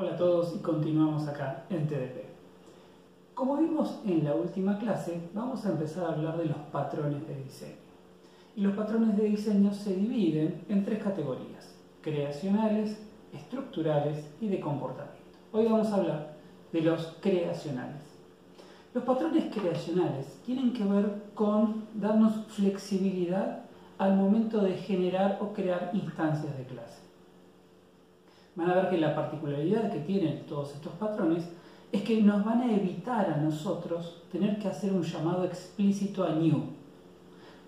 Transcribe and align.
Hola 0.00 0.12
a 0.12 0.16
todos 0.16 0.54
y 0.54 0.60
continuamos 0.60 1.26
acá 1.26 1.64
en 1.70 1.88
TDP. 1.88 2.22
Como 3.34 3.56
vimos 3.56 3.98
en 4.06 4.22
la 4.22 4.32
última 4.32 4.78
clase, 4.78 5.20
vamos 5.34 5.66
a 5.66 5.70
empezar 5.70 6.04
a 6.04 6.12
hablar 6.12 6.38
de 6.38 6.44
los 6.44 6.56
patrones 6.70 7.26
de 7.26 7.34
diseño. 7.42 7.74
Y 8.54 8.60
los 8.60 8.76
patrones 8.76 9.16
de 9.16 9.24
diseño 9.24 9.74
se 9.74 9.96
dividen 9.96 10.62
en 10.68 10.84
tres 10.84 11.02
categorías, 11.02 11.74
creacionales, 12.00 12.96
estructurales 13.32 14.24
y 14.40 14.46
de 14.46 14.60
comportamiento. 14.60 15.18
Hoy 15.50 15.64
vamos 15.64 15.88
a 15.88 15.96
hablar 15.96 16.36
de 16.72 16.80
los 16.80 17.16
creacionales. 17.20 18.02
Los 18.94 19.02
patrones 19.02 19.52
creacionales 19.52 20.38
tienen 20.46 20.74
que 20.74 20.84
ver 20.84 21.24
con 21.34 21.86
darnos 21.94 22.46
flexibilidad 22.46 23.64
al 23.98 24.14
momento 24.14 24.60
de 24.60 24.74
generar 24.74 25.38
o 25.40 25.52
crear 25.52 25.90
instancias 25.92 26.56
de 26.56 26.66
clase 26.66 27.07
van 28.58 28.70
a 28.70 28.74
ver 28.74 28.90
que 28.90 28.98
la 28.98 29.14
particularidad 29.14 29.88
que 29.92 30.00
tienen 30.00 30.44
todos 30.44 30.74
estos 30.74 30.92
patrones 30.94 31.48
es 31.92 32.02
que 32.02 32.20
nos 32.20 32.44
van 32.44 32.60
a 32.60 32.74
evitar 32.74 33.30
a 33.30 33.36
nosotros 33.36 34.24
tener 34.32 34.58
que 34.58 34.66
hacer 34.66 34.92
un 34.92 35.02
llamado 35.02 35.44
explícito 35.44 36.24
a 36.24 36.30
new. 36.30 36.64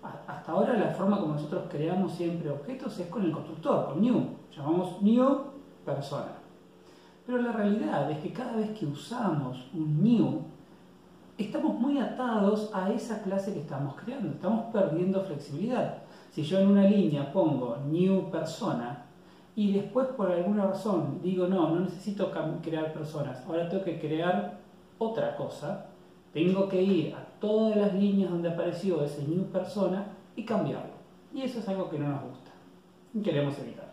Hasta 0.03 0.51
ahora 0.51 0.73
la 0.73 0.93
forma 0.93 1.21
como 1.21 1.33
nosotros 1.33 1.63
creamos 1.69 2.11
siempre 2.11 2.49
objetos 2.49 2.99
es 2.99 3.07
con 3.07 3.23
el 3.23 3.31
constructor, 3.31 3.85
con 3.85 4.01
new. 4.01 4.21
Llamamos 4.53 5.01
new 5.01 5.39
persona. 5.85 6.33
Pero 7.25 7.41
la 7.41 7.53
realidad 7.53 8.11
es 8.11 8.17
que 8.17 8.33
cada 8.33 8.57
vez 8.57 8.77
que 8.77 8.85
usamos 8.85 9.69
un 9.73 10.03
new, 10.03 10.41
estamos 11.37 11.79
muy 11.79 11.99
atados 11.99 12.69
a 12.73 12.91
esa 12.91 13.21
clase 13.21 13.53
que 13.53 13.61
estamos 13.61 13.95
creando. 13.95 14.27
Estamos 14.27 14.65
perdiendo 14.73 15.21
flexibilidad. 15.21 15.99
Si 16.31 16.43
yo 16.43 16.59
en 16.59 16.67
una 16.67 16.83
línea 16.83 17.31
pongo 17.31 17.77
new 17.89 18.29
persona, 18.29 19.05
y 19.55 19.73
después 19.73 20.07
por 20.07 20.31
alguna 20.31 20.67
razón 20.67 21.19
digo, 21.21 21.47
no, 21.47 21.69
no 21.69 21.81
necesito 21.81 22.31
crear 22.61 22.93
personas, 22.93 23.43
ahora 23.45 23.69
tengo 23.69 23.83
que 23.83 23.99
crear 23.99 24.59
otra 24.97 25.35
cosa, 25.35 25.87
tengo 26.33 26.69
que 26.69 26.81
ir 26.81 27.13
a 27.15 27.25
todas 27.39 27.75
las 27.75 27.93
líneas 27.93 28.31
donde 28.31 28.49
apareció 28.49 29.03
ese 29.03 29.27
new 29.27 29.45
persona 29.45 30.05
y 30.35 30.45
cambiarlo. 30.45 30.91
Y 31.33 31.41
eso 31.41 31.59
es 31.59 31.67
algo 31.67 31.89
que 31.89 31.99
no 31.99 32.07
nos 32.07 32.23
gusta 32.23 32.51
y 33.13 33.21
queremos 33.21 33.57
evitar. 33.59 33.91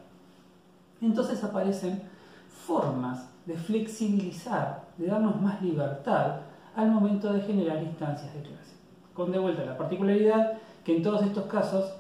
Entonces 1.01 1.43
aparecen 1.43 2.03
formas 2.49 3.29
de 3.47 3.57
flexibilizar, 3.57 4.85
de 4.97 5.07
darnos 5.07 5.41
más 5.41 5.63
libertad 5.63 6.41
al 6.75 6.91
momento 6.91 7.33
de 7.33 7.41
generar 7.41 7.83
instancias 7.83 8.33
de 8.35 8.43
clase. 8.43 8.77
Con 9.15 9.33
de 9.33 9.39
vuelta 9.39 9.65
la 9.65 9.79
particularidad 9.79 10.59
que 10.85 10.97
en 10.97 11.03
todos 11.03 11.23
estos 11.23 11.47
casos 11.47 11.93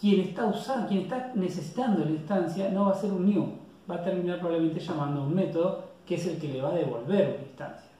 quien 0.00 0.20
está 0.20 0.46
usando, 0.46 0.88
quien 0.88 1.02
está 1.02 1.32
necesitando 1.34 2.04
la 2.04 2.10
instancia 2.10 2.70
no 2.70 2.86
va 2.86 2.92
a 2.92 2.94
ser 2.94 3.12
un 3.12 3.26
new, 3.26 3.52
va 3.90 3.96
a 3.96 4.02
terminar 4.02 4.38
probablemente 4.38 4.80
llamando 4.80 5.22
a 5.22 5.24
un 5.24 5.34
método 5.34 5.84
que 6.06 6.16
es 6.16 6.26
el 6.26 6.38
que 6.38 6.48
le 6.48 6.60
va 6.60 6.70
a 6.70 6.74
devolver 6.74 7.36
una 7.36 7.46
instancia. 7.46 7.90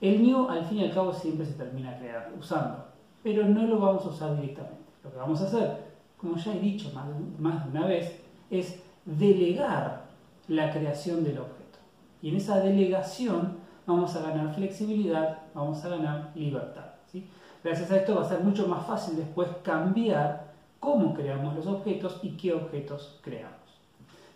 El 0.00 0.22
new 0.22 0.48
al 0.48 0.64
fin 0.64 0.78
y 0.78 0.84
al 0.84 0.94
cabo 0.94 1.12
siempre 1.12 1.44
se 1.44 1.54
termina 1.54 1.98
creando, 1.98 2.38
usando, 2.38 2.84
pero 3.22 3.44
no 3.44 3.66
lo 3.66 3.78
vamos 3.78 4.04
a 4.06 4.08
usar 4.08 4.36
directamente. 4.36 4.80
Lo 5.04 5.10
que 5.10 5.18
vamos 5.18 5.40
a 5.40 5.44
hacer, 5.44 5.76
como 6.16 6.36
ya 6.36 6.54
he 6.54 6.60
dicho 6.60 6.90
más, 6.94 7.06
más 7.38 7.64
de 7.64 7.78
una 7.78 7.86
vez, 7.86 8.20
es 8.50 8.82
delegar 9.04 10.04
la 10.48 10.72
creación 10.72 11.22
del 11.24 11.38
objeto. 11.38 11.78
Y 12.22 12.30
en 12.30 12.36
esa 12.36 12.60
delegación 12.60 13.58
vamos 13.86 14.14
a 14.16 14.22
ganar 14.22 14.54
flexibilidad, 14.54 15.38
vamos 15.54 15.84
a 15.84 15.88
ganar 15.88 16.32
libertad. 16.34 16.84
¿sí? 17.10 17.28
Gracias 17.62 17.90
a 17.90 17.96
esto 17.96 18.14
va 18.14 18.22
a 18.22 18.28
ser 18.28 18.40
mucho 18.40 18.66
más 18.66 18.86
fácil 18.86 19.16
después 19.16 19.48
cambiar 19.62 20.49
cómo 20.80 21.14
creamos 21.14 21.54
los 21.54 21.66
objetos 21.66 22.18
y 22.22 22.30
qué 22.30 22.54
objetos 22.54 23.20
creamos. 23.22 23.54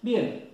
Bien, 0.03 0.51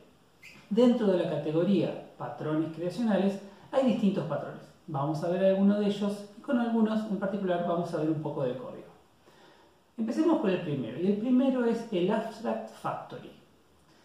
dentro 0.70 1.08
de 1.08 1.18
la 1.18 1.28
categoría 1.28 2.12
patrones 2.16 2.74
creacionales 2.74 3.40
hay 3.72 3.86
distintos 3.86 4.24
patrones. 4.26 4.62
Vamos 4.86 5.22
a 5.22 5.28
ver 5.28 5.44
algunos 5.44 5.80
de 5.80 5.86
ellos 5.86 6.30
y 6.38 6.40
con 6.40 6.58
algunos 6.58 7.10
en 7.10 7.18
particular 7.18 7.66
vamos 7.68 7.92
a 7.92 7.98
ver 7.98 8.08
un 8.08 8.22
poco 8.22 8.44
de 8.44 8.56
código. 8.56 8.90
Empecemos 9.98 10.40
por 10.40 10.50
el 10.50 10.62
primero 10.62 10.98
y 10.98 11.08
el 11.08 11.18
primero 11.18 11.64
es 11.64 11.86
el 11.92 12.10
Abstract 12.10 12.70
Factory. 12.70 13.30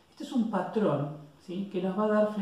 Este 0.10 0.24
es 0.24 0.32
un 0.32 0.50
patrón 0.50 1.26
que 1.46 1.82
nos 1.82 1.98
va 1.98 2.06
a 2.06 2.08
dar 2.08 2.36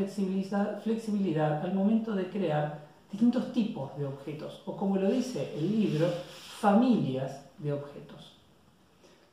flexibilidad 0.82 1.60
al 1.62 1.74
momento 1.74 2.14
de 2.14 2.30
crear 2.30 2.86
distintos 3.12 3.52
tipos 3.52 3.96
de 3.98 4.06
objetos 4.06 4.62
o 4.64 4.76
como 4.76 4.96
lo 4.96 5.10
dice 5.10 5.52
el 5.56 5.70
libro, 5.70 6.08
familias 6.58 7.44
de 7.58 7.74
objetos. 7.74 8.33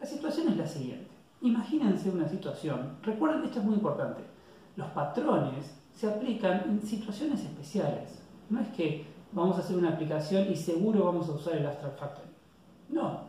La 0.02 0.08
situación 0.08 0.48
es 0.50 0.58
la 0.58 0.66
siguiente. 0.66 1.12
Imagínense 1.42 2.10
una 2.10 2.28
situación, 2.28 2.98
recuerden, 3.04 3.44
esto 3.44 3.60
es 3.60 3.66
muy 3.66 3.76
importante, 3.76 4.22
los 4.76 4.88
patrones 4.90 5.78
se 5.94 6.08
aplican 6.08 6.64
en 6.68 6.82
situaciones 6.82 7.42
especiales. 7.42 8.24
No 8.50 8.60
es 8.60 8.68
que 8.70 9.06
vamos 9.32 9.58
a 9.58 9.60
hacer 9.60 9.78
una 9.78 9.90
aplicación 9.90 10.52
y 10.52 10.56
seguro 10.56 11.06
vamos 11.06 11.30
a 11.30 11.34
usar 11.34 11.56
el 11.56 11.68
Abstract 11.68 12.00
Factory. 12.00 12.30
No. 12.90 13.26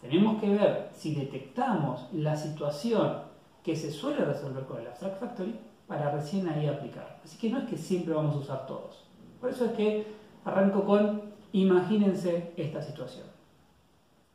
Tenemos 0.00 0.40
que 0.40 0.50
ver 0.50 0.90
si 0.92 1.14
detectamos 1.14 2.08
la 2.12 2.36
situación 2.36 3.18
que 3.62 3.76
se 3.76 3.92
suele 3.92 4.24
resolver 4.24 4.64
con 4.64 4.80
el 4.80 4.88
Abstract 4.88 5.20
Factory 5.20 5.54
para 5.86 6.10
recién 6.10 6.48
ahí 6.48 6.66
aplicar. 6.66 7.20
Así 7.24 7.38
que 7.38 7.50
no 7.50 7.58
es 7.58 7.68
que 7.68 7.76
siempre 7.76 8.14
vamos 8.14 8.34
a 8.34 8.38
usar 8.38 8.66
todos. 8.66 9.04
Por 9.40 9.50
eso 9.50 9.66
es 9.66 9.72
que 9.72 10.06
arranco 10.44 10.84
con 10.84 11.22
imagínense 11.52 12.52
esta 12.56 12.82
situación. 12.82 13.26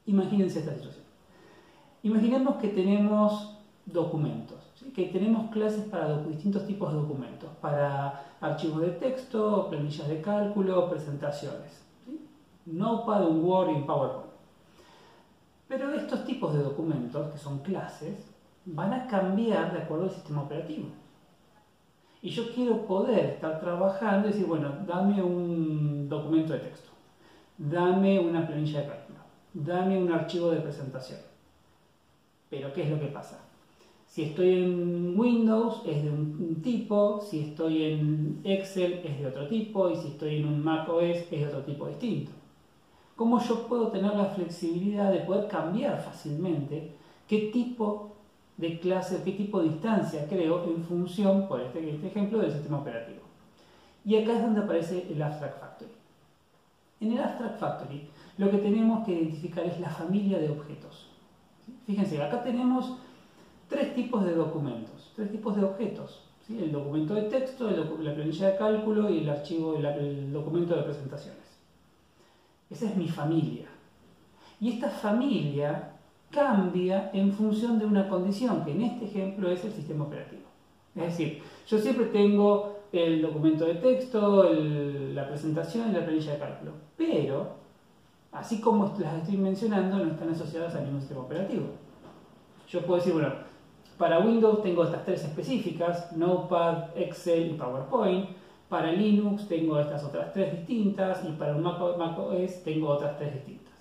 Imagínense 0.05 0.59
esta 0.59 0.73
situación. 0.73 0.98
Imaginemos 2.01 2.55
que 2.57 2.69
tenemos 2.69 3.57
documentos, 3.85 4.57
que 4.95 5.07
tenemos 5.07 5.51
clases 5.51 5.83
para 5.85 6.17
distintos 6.23 6.65
tipos 6.65 6.93
de 6.93 6.99
documentos, 6.99 7.49
para 7.59 8.23
archivos 8.39 8.81
de 8.81 8.91
texto, 8.91 9.67
planillas 9.69 10.07
de 10.07 10.21
cálculo, 10.21 10.89
presentaciones. 10.89 11.83
¿sí? 12.05 12.25
Un 12.65 13.43
Word 13.43 13.71
y 13.71 13.81
PowerPoint. 13.81 14.29
Pero 15.67 15.93
estos 15.93 16.23
tipos 16.23 16.53
de 16.53 16.63
documentos, 16.63 17.33
que 17.33 17.37
son 17.37 17.59
clases, 17.59 18.31
van 18.63 18.93
a 18.93 19.07
cambiar 19.07 19.73
de 19.73 19.79
acuerdo 19.79 20.05
al 20.05 20.11
sistema 20.11 20.43
operativo. 20.43 20.87
Y 22.21 22.29
yo 22.29 22.53
quiero 22.53 22.85
poder 22.85 23.25
estar 23.25 23.59
trabajando 23.59 24.29
y 24.29 24.31
decir, 24.31 24.47
bueno, 24.47 24.69
dame 24.87 25.21
un 25.21 26.07
documento 26.07 26.53
de 26.53 26.59
texto, 26.59 26.89
dame 27.57 28.19
una 28.19 28.47
planilla 28.47 28.81
de 28.81 28.87
cálculo, 28.87 29.19
dame 29.53 29.97
un 29.97 30.11
archivo 30.11 30.49
de 30.49 30.61
presentación 30.61 31.28
pero 32.49 32.73
¿qué 32.73 32.83
es 32.83 32.89
lo 32.89 32.99
que 32.99 33.07
pasa? 33.07 33.39
Si 34.07 34.23
estoy 34.23 34.63
en 34.63 35.19
Windows 35.19 35.83
es 35.85 36.03
de 36.03 36.09
un 36.09 36.61
tipo, 36.63 37.21
si 37.21 37.41
estoy 37.41 37.83
en 37.83 38.41
Excel 38.43 39.01
es 39.03 39.19
de 39.19 39.27
otro 39.27 39.47
tipo 39.47 39.89
y 39.89 39.95
si 39.95 40.07
estoy 40.07 40.37
en 40.37 40.47
un 40.47 40.63
Mac 40.63 40.89
OS 40.89 41.03
es 41.03 41.29
de 41.29 41.47
otro 41.47 41.61
tipo 41.61 41.87
distinto. 41.87 42.31
¿Cómo 43.15 43.39
yo 43.39 43.67
puedo 43.67 43.89
tener 43.89 44.15
la 44.15 44.25
flexibilidad 44.25 45.11
de 45.11 45.19
poder 45.19 45.47
cambiar 45.47 46.01
fácilmente 46.01 46.91
qué 47.27 47.51
tipo 47.53 48.13
de 48.57 48.79
clase, 48.79 49.21
qué 49.23 49.33
tipo 49.33 49.59
de 49.59 49.67
instancia 49.67 50.25
creo 50.27 50.63
en 50.63 50.83
función, 50.83 51.47
por 51.47 51.61
este, 51.61 51.87
este 51.87 52.07
ejemplo, 52.07 52.39
del 52.39 52.51
sistema 52.51 52.79
operativo? 52.79 53.19
Y 54.05 54.15
acá 54.15 54.37
es 54.37 54.41
donde 54.41 54.61
aparece 54.61 55.05
el 55.11 55.21
Abstract 55.21 55.59
Factory. 55.59 55.91
En 57.01 57.11
el 57.11 57.19
Abstract 57.19 57.59
Factory 57.59 58.09
lo 58.37 58.49
que 58.49 58.57
tenemos 58.57 59.05
que 59.05 59.11
identificar 59.11 59.65
es 59.65 59.79
la 59.79 59.89
familia 59.89 60.39
de 60.39 60.49
objetos. 60.49 61.08
Fíjense, 61.85 62.21
acá 62.21 62.43
tenemos 62.43 62.97
tres 63.67 63.93
tipos 63.95 64.23
de 64.25 64.33
documentos, 64.33 65.11
tres 65.15 65.31
tipos 65.31 65.55
de 65.55 65.63
objetos. 65.63 66.23
El 66.49 66.71
documento 66.71 67.13
de 67.13 67.23
texto, 67.23 67.69
la 67.69 68.15
planilla 68.15 68.51
de 68.51 68.57
cálculo 68.57 69.09
y 69.09 69.19
el 69.19 69.29
archivo, 69.29 69.75
el 69.77 70.33
documento 70.33 70.75
de 70.75 70.81
presentaciones. 70.81 71.43
Esa 72.71 72.87
es 72.89 72.95
mi 72.95 73.07
familia. 73.07 73.67
Y 74.59 74.69
esta 74.69 74.89
familia 74.89 75.91
cambia 76.31 77.11
en 77.13 77.31
función 77.31 77.77
de 77.79 77.85
una 77.85 78.09
condición, 78.09 78.65
que 78.65 78.71
en 78.71 78.81
este 78.81 79.05
ejemplo 79.05 79.49
es 79.51 79.63
el 79.63 79.71
sistema 79.71 80.05
operativo. 80.05 80.41
Es 80.95 81.03
decir, 81.03 81.41
yo 81.67 81.77
siempre 81.77 82.05
tengo 82.07 82.77
el 82.91 83.21
documento 83.21 83.65
de 83.65 83.75
texto, 83.75 84.51
la 84.51 85.27
presentación 85.27 85.89
y 85.89 85.93
la 85.93 86.03
planilla 86.03 86.33
de 86.33 86.39
cálculo, 86.39 86.71
pero 86.97 87.59
así 88.31 88.61
como 88.61 88.95
las 88.99 89.15
estoy 89.15 89.37
mencionando, 89.37 89.97
no 89.97 90.11
están 90.11 90.29
asociadas 90.29 90.75
al 90.75 90.83
mismo 90.83 90.99
sistema 90.99 91.21
operativo. 91.21 91.67
Yo 92.67 92.81
puedo 92.81 92.97
decir, 92.97 93.13
bueno, 93.13 93.33
para 93.97 94.19
Windows 94.19 94.61
tengo 94.63 94.83
estas 94.83 95.05
tres 95.05 95.23
específicas, 95.23 96.15
Notepad, 96.15 96.95
Excel 96.95 97.51
y 97.51 97.53
PowerPoint. 97.55 98.29
Para 98.69 98.91
Linux 98.91 99.47
tengo 99.47 99.79
estas 99.79 100.03
otras 100.03 100.31
tres 100.31 100.55
distintas 100.55 101.23
y 101.27 101.31
para 101.31 101.55
un 101.55 101.63
Mac, 101.63 102.19
OS 102.19 102.63
tengo 102.63 102.89
otras 102.89 103.17
tres 103.17 103.33
distintas. 103.33 103.73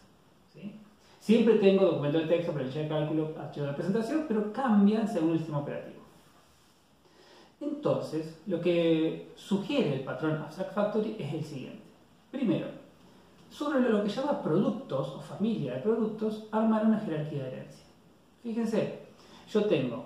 Siempre 1.21 1.57
tengo 1.57 1.85
documento 1.85 2.21
de 2.21 2.27
texto, 2.27 2.53
planilla 2.53 2.83
de 2.83 2.89
cálculo, 2.89 3.35
archivo 3.39 3.67
de 3.67 3.73
presentación, 3.75 4.25
pero 4.27 4.51
cambian 4.51 5.07
según 5.07 5.33
el 5.33 5.39
sistema 5.39 5.59
operativo. 5.59 5.99
Entonces, 7.61 8.41
lo 8.47 8.61
que 8.63 9.33
sugiere 9.37 9.97
el 9.97 10.05
patrón 10.05 10.37
Abstract 10.37 10.75
Factory 10.75 11.17
es 11.19 11.35
el 11.35 11.45
siguiente. 11.45 11.83
Primero, 12.31 12.69
sobre 13.51 13.81
lo 13.81 14.03
que 14.03 14.11
llama 14.11 14.43
productos 14.43 15.09
o 15.09 15.21
familia 15.21 15.75
de 15.75 15.81
productos, 15.81 16.47
armar 16.51 16.87
una 16.87 17.01
jerarquía 17.01 17.45
de 17.45 17.53
herencia. 17.53 17.85
Fíjense, 18.43 19.01
yo 19.51 19.65
tengo 19.65 20.05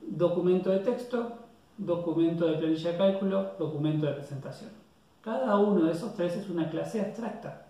documento 0.00 0.70
de 0.70 0.80
texto, 0.80 1.32
documento 1.78 2.46
de 2.46 2.58
planilla 2.58 2.92
de 2.92 2.98
cálculo, 2.98 3.52
documento 3.58 4.06
de 4.06 4.12
presentación. 4.12 4.70
Cada 5.22 5.56
uno 5.56 5.84
de 5.84 5.92
esos 5.92 6.14
tres 6.14 6.36
es 6.36 6.48
una 6.48 6.68
clase 6.68 7.00
abstracta, 7.00 7.66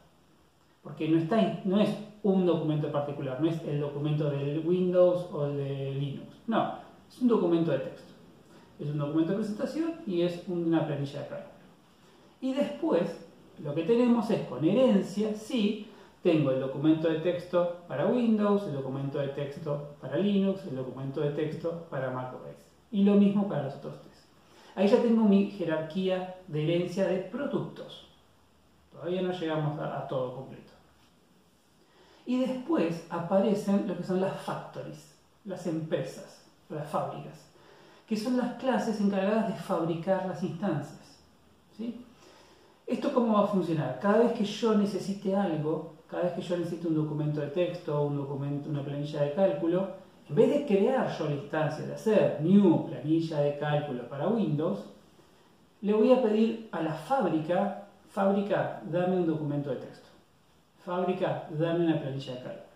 porque 0.82 1.08
no, 1.08 1.18
está, 1.18 1.60
no 1.64 1.80
es 1.80 1.94
un 2.22 2.46
documento 2.46 2.90
particular, 2.90 3.40
no 3.40 3.48
es 3.48 3.62
el 3.64 3.80
documento 3.80 4.30
del 4.30 4.66
Windows 4.66 5.28
o 5.32 5.46
el 5.46 5.56
de 5.56 5.90
Linux, 5.92 6.36
no, 6.46 6.78
es 7.08 7.20
un 7.20 7.28
documento 7.28 7.70
de 7.70 7.78
texto. 7.78 8.12
Es 8.78 8.88
un 8.88 8.98
documento 8.98 9.32
de 9.32 9.38
presentación 9.38 9.94
y 10.06 10.22
es 10.22 10.42
una 10.48 10.84
planilla 10.84 11.20
de 11.20 11.28
cálculo. 11.28 11.52
Y 12.40 12.54
después, 12.54 13.28
lo 13.62 13.74
que 13.74 13.84
tenemos 13.84 14.28
es 14.30 14.46
con 14.48 14.64
herencia, 14.64 15.34
sí, 15.34 15.88
tengo 16.22 16.50
el 16.50 16.60
documento 16.60 17.08
de 17.08 17.20
texto 17.20 17.80
para 17.86 18.06
Windows, 18.06 18.64
el 18.64 18.74
documento 18.74 19.18
de 19.18 19.28
texto 19.28 19.96
para 20.00 20.16
Linux, 20.16 20.64
el 20.66 20.76
documento 20.76 21.20
de 21.20 21.30
texto 21.30 21.86
para 21.90 22.10
macOS. 22.10 22.56
Y 22.90 23.04
lo 23.04 23.14
mismo 23.14 23.48
para 23.48 23.64
los 23.64 23.74
otros 23.74 24.00
tres. 24.02 24.26
Ahí 24.74 24.88
ya 24.88 25.00
tengo 25.02 25.24
mi 25.24 25.50
jerarquía 25.50 26.36
de 26.48 26.64
herencia 26.64 27.06
de 27.06 27.18
productos. 27.18 28.08
Todavía 28.92 29.22
no 29.22 29.32
llegamos 29.32 29.78
a, 29.80 30.06
todo 30.08 30.36
completo. 30.36 30.72
Y 32.26 32.40
después 32.40 33.06
aparecen 33.10 33.88
lo 33.88 33.96
que 33.96 34.04
son 34.04 34.20
las 34.20 34.40
factories, 34.42 35.16
las 35.44 35.66
empresas, 35.66 36.44
las 36.68 36.88
fábricas, 36.88 37.48
que 38.06 38.16
son 38.16 38.36
las 38.36 38.54
clases 38.54 39.00
encargadas 39.00 39.48
de 39.48 39.54
fabricar 39.54 40.26
las 40.26 40.42
instancias. 40.42 41.18
¿sí? 41.76 42.04
¿Esto 42.86 43.12
cómo 43.12 43.34
va 43.34 43.44
a 43.44 43.46
funcionar? 43.46 43.98
Cada 44.00 44.18
vez 44.18 44.32
que 44.32 44.44
yo 44.44 44.74
necesite 44.74 45.34
algo, 45.34 45.94
cada 46.10 46.24
vez 46.24 46.32
que 46.32 46.42
yo 46.42 46.56
necesite 46.56 46.88
un 46.88 46.96
documento 46.96 47.40
de 47.40 47.48
texto, 47.48 48.02
un 48.02 48.16
documento, 48.16 48.68
una 48.68 48.84
planilla 48.84 49.22
de 49.22 49.32
cálculo, 49.32 50.02
en 50.28 50.34
vez 50.34 50.50
de 50.50 50.66
crear 50.66 51.16
yo 51.16 51.24
la 51.26 51.34
instancia 51.34 51.86
de 51.86 51.94
hacer 51.94 52.40
new 52.40 52.86
planilla 52.86 53.40
de 53.40 53.58
cálculo 53.58 54.08
para 54.08 54.28
Windows, 54.28 54.84
le 55.80 55.92
voy 55.92 56.12
a 56.12 56.22
pedir 56.22 56.68
a 56.72 56.82
la 56.82 56.92
fábrica, 56.92 57.84
fábrica, 58.10 58.82
dame 58.84 59.16
un 59.16 59.26
documento 59.26 59.70
de 59.70 59.76
texto. 59.76 60.08
Fábrica, 60.84 61.48
dame 61.50 61.86
una 61.86 62.00
planilla 62.00 62.34
de 62.34 62.42
cálculo. 62.42 62.66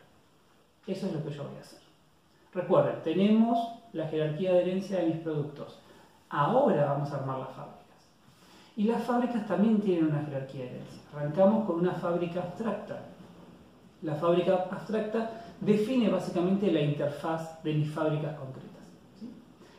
Eso 0.86 1.06
es 1.06 1.12
lo 1.12 1.24
que 1.24 1.30
yo 1.30 1.44
voy 1.44 1.56
a 1.56 1.60
hacer. 1.60 1.80
Recuerden, 2.54 3.02
tenemos 3.02 3.58
la 3.92 4.08
jerarquía 4.08 4.52
de 4.52 4.62
herencia 4.62 4.98
de 4.98 5.06
mis 5.06 5.16
productos. 5.18 5.78
Ahora 6.30 6.86
vamos 6.86 7.12
a 7.12 7.16
armar 7.16 7.38
las 7.38 7.50
fábricas. 7.50 7.75
Y 8.76 8.84
las 8.84 9.02
fábricas 9.04 9.46
también 9.46 9.80
tienen 9.80 10.08
una 10.08 10.22
jerarquía 10.22 10.64
de 10.64 10.70
herencia. 10.70 11.02
Arrancamos 11.14 11.64
con 11.64 11.80
una 11.80 11.92
fábrica 11.92 12.40
abstracta. 12.42 13.00
La 14.02 14.14
fábrica 14.14 14.68
abstracta 14.70 15.30
define 15.60 16.10
básicamente 16.10 16.70
la 16.70 16.82
interfaz 16.82 17.62
de 17.62 17.72
mis 17.72 17.90
fábricas 17.90 18.36
concretas. 18.36 18.76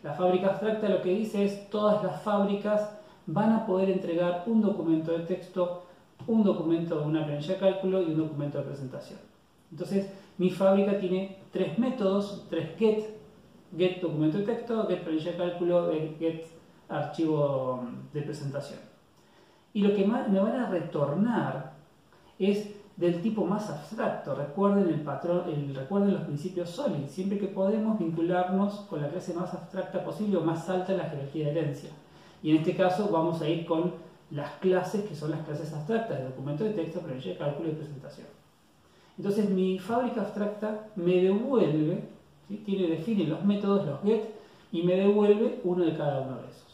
La 0.02 0.14
fábrica 0.14 0.48
abstracta 0.48 0.90
lo 0.90 1.02
que 1.04 1.12
dice 1.12 1.46
es 1.46 1.70
todas 1.70 2.04
las 2.04 2.24
fábricas 2.24 2.90
van 3.28 3.52
a 3.52 3.66
poder 3.68 3.92
entregar 3.92 4.44
un 4.48 4.62
documento 4.62 5.12
de 5.12 5.20
texto, 5.20 5.84
un 6.26 6.44
documento 6.44 7.00
de 7.00 7.06
una 7.06 7.26
planilla 7.26 7.54
de 7.54 7.60
cálculo 7.60 8.02
y 8.02 8.06
un 8.06 8.18
documento 8.18 8.58
de 8.58 8.64
presentación. 8.64 9.20
Entonces, 9.72 10.12
mi 10.40 10.50
fábrica 10.50 10.98
tiene 10.98 11.38
tres 11.52 11.78
métodos, 11.78 12.48
tres 12.50 12.76
get, 12.80 13.04
get 13.78 14.02
documento 14.02 14.40
de 14.40 14.46
texto, 14.46 14.88
get 14.88 15.04
planilla 15.04 15.32
de 15.32 15.38
cálculo, 15.38 15.92
get 16.20 16.57
archivo 16.90 17.86
de 18.14 18.22
presentación. 18.22 18.80
Y 19.74 19.82
lo 19.82 19.96
que 19.96 20.06
me 20.06 20.40
van 20.40 20.56
a 20.56 20.70
retornar 20.70 21.74
es 22.40 22.76
del 22.98 23.22
tipo 23.22 23.46
más 23.46 23.70
abstracto. 23.70 24.36
Recuerden, 24.36 24.90
el 24.90 25.02
patrón, 25.02 25.44
recuerden 25.74 26.14
los 26.14 26.24
principios 26.24 26.72
SOLID. 26.72 27.08
Siempre 27.08 27.38
que 27.38 27.48
podemos 27.48 28.00
vincularnos 28.00 28.82
con 28.90 29.02
la 29.02 29.10
clase 29.10 29.34
más 29.34 29.54
abstracta 29.54 30.04
posible 30.04 30.38
o 30.38 30.42
más 30.42 30.68
alta 30.70 30.92
en 30.92 30.98
la 30.98 31.06
jerarquía 31.06 31.46
de 31.46 31.52
herencia. 31.52 31.90
Y 32.42 32.52
en 32.52 32.58
este 32.58 32.76
caso 32.76 33.10
vamos 33.10 33.42
a 33.42 33.48
ir 33.48 33.66
con 33.66 33.94
las 34.32 34.52
clases 34.54 35.06
que 35.06 35.16
son 35.16 35.32
las 35.32 35.42
clases 35.42 35.72
abstractas 35.74 36.18
de 36.18 36.26
documento 36.26 36.64
de 36.64 36.72
texto, 36.72 37.00
planilla 37.00 37.32
de 37.32 37.38
cálculo 37.38 37.70
y 37.70 37.74
presentación. 37.74 38.28
Entonces 39.18 39.50
mi 39.50 39.80
fábrica 39.80 40.22
abstracta 40.22 40.88
me 40.96 41.22
devuelve, 41.22 42.04
tiene, 42.66 42.88
define 42.88 43.26
los 43.26 43.44
métodos, 43.44 43.86
los 43.86 44.02
get, 44.04 44.36
y 44.72 44.84
me 44.84 44.96
devuelve 44.96 45.62
uno 45.64 45.86
de 45.86 45.96
cada 45.96 46.22
uno 46.22 46.38
de 46.38 46.48
esos. 46.48 46.67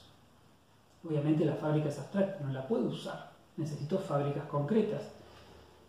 Obviamente 1.06 1.46
la 1.46 1.56
fábrica 1.56 1.90
es 1.90 2.00
abstracta, 2.00 2.44
no 2.46 2.54
la 2.54 2.68
puedo 2.68 2.86
usar. 2.86 3.32
Necesito 3.58 3.98
fábricas 4.00 4.46
concretas 4.46 5.12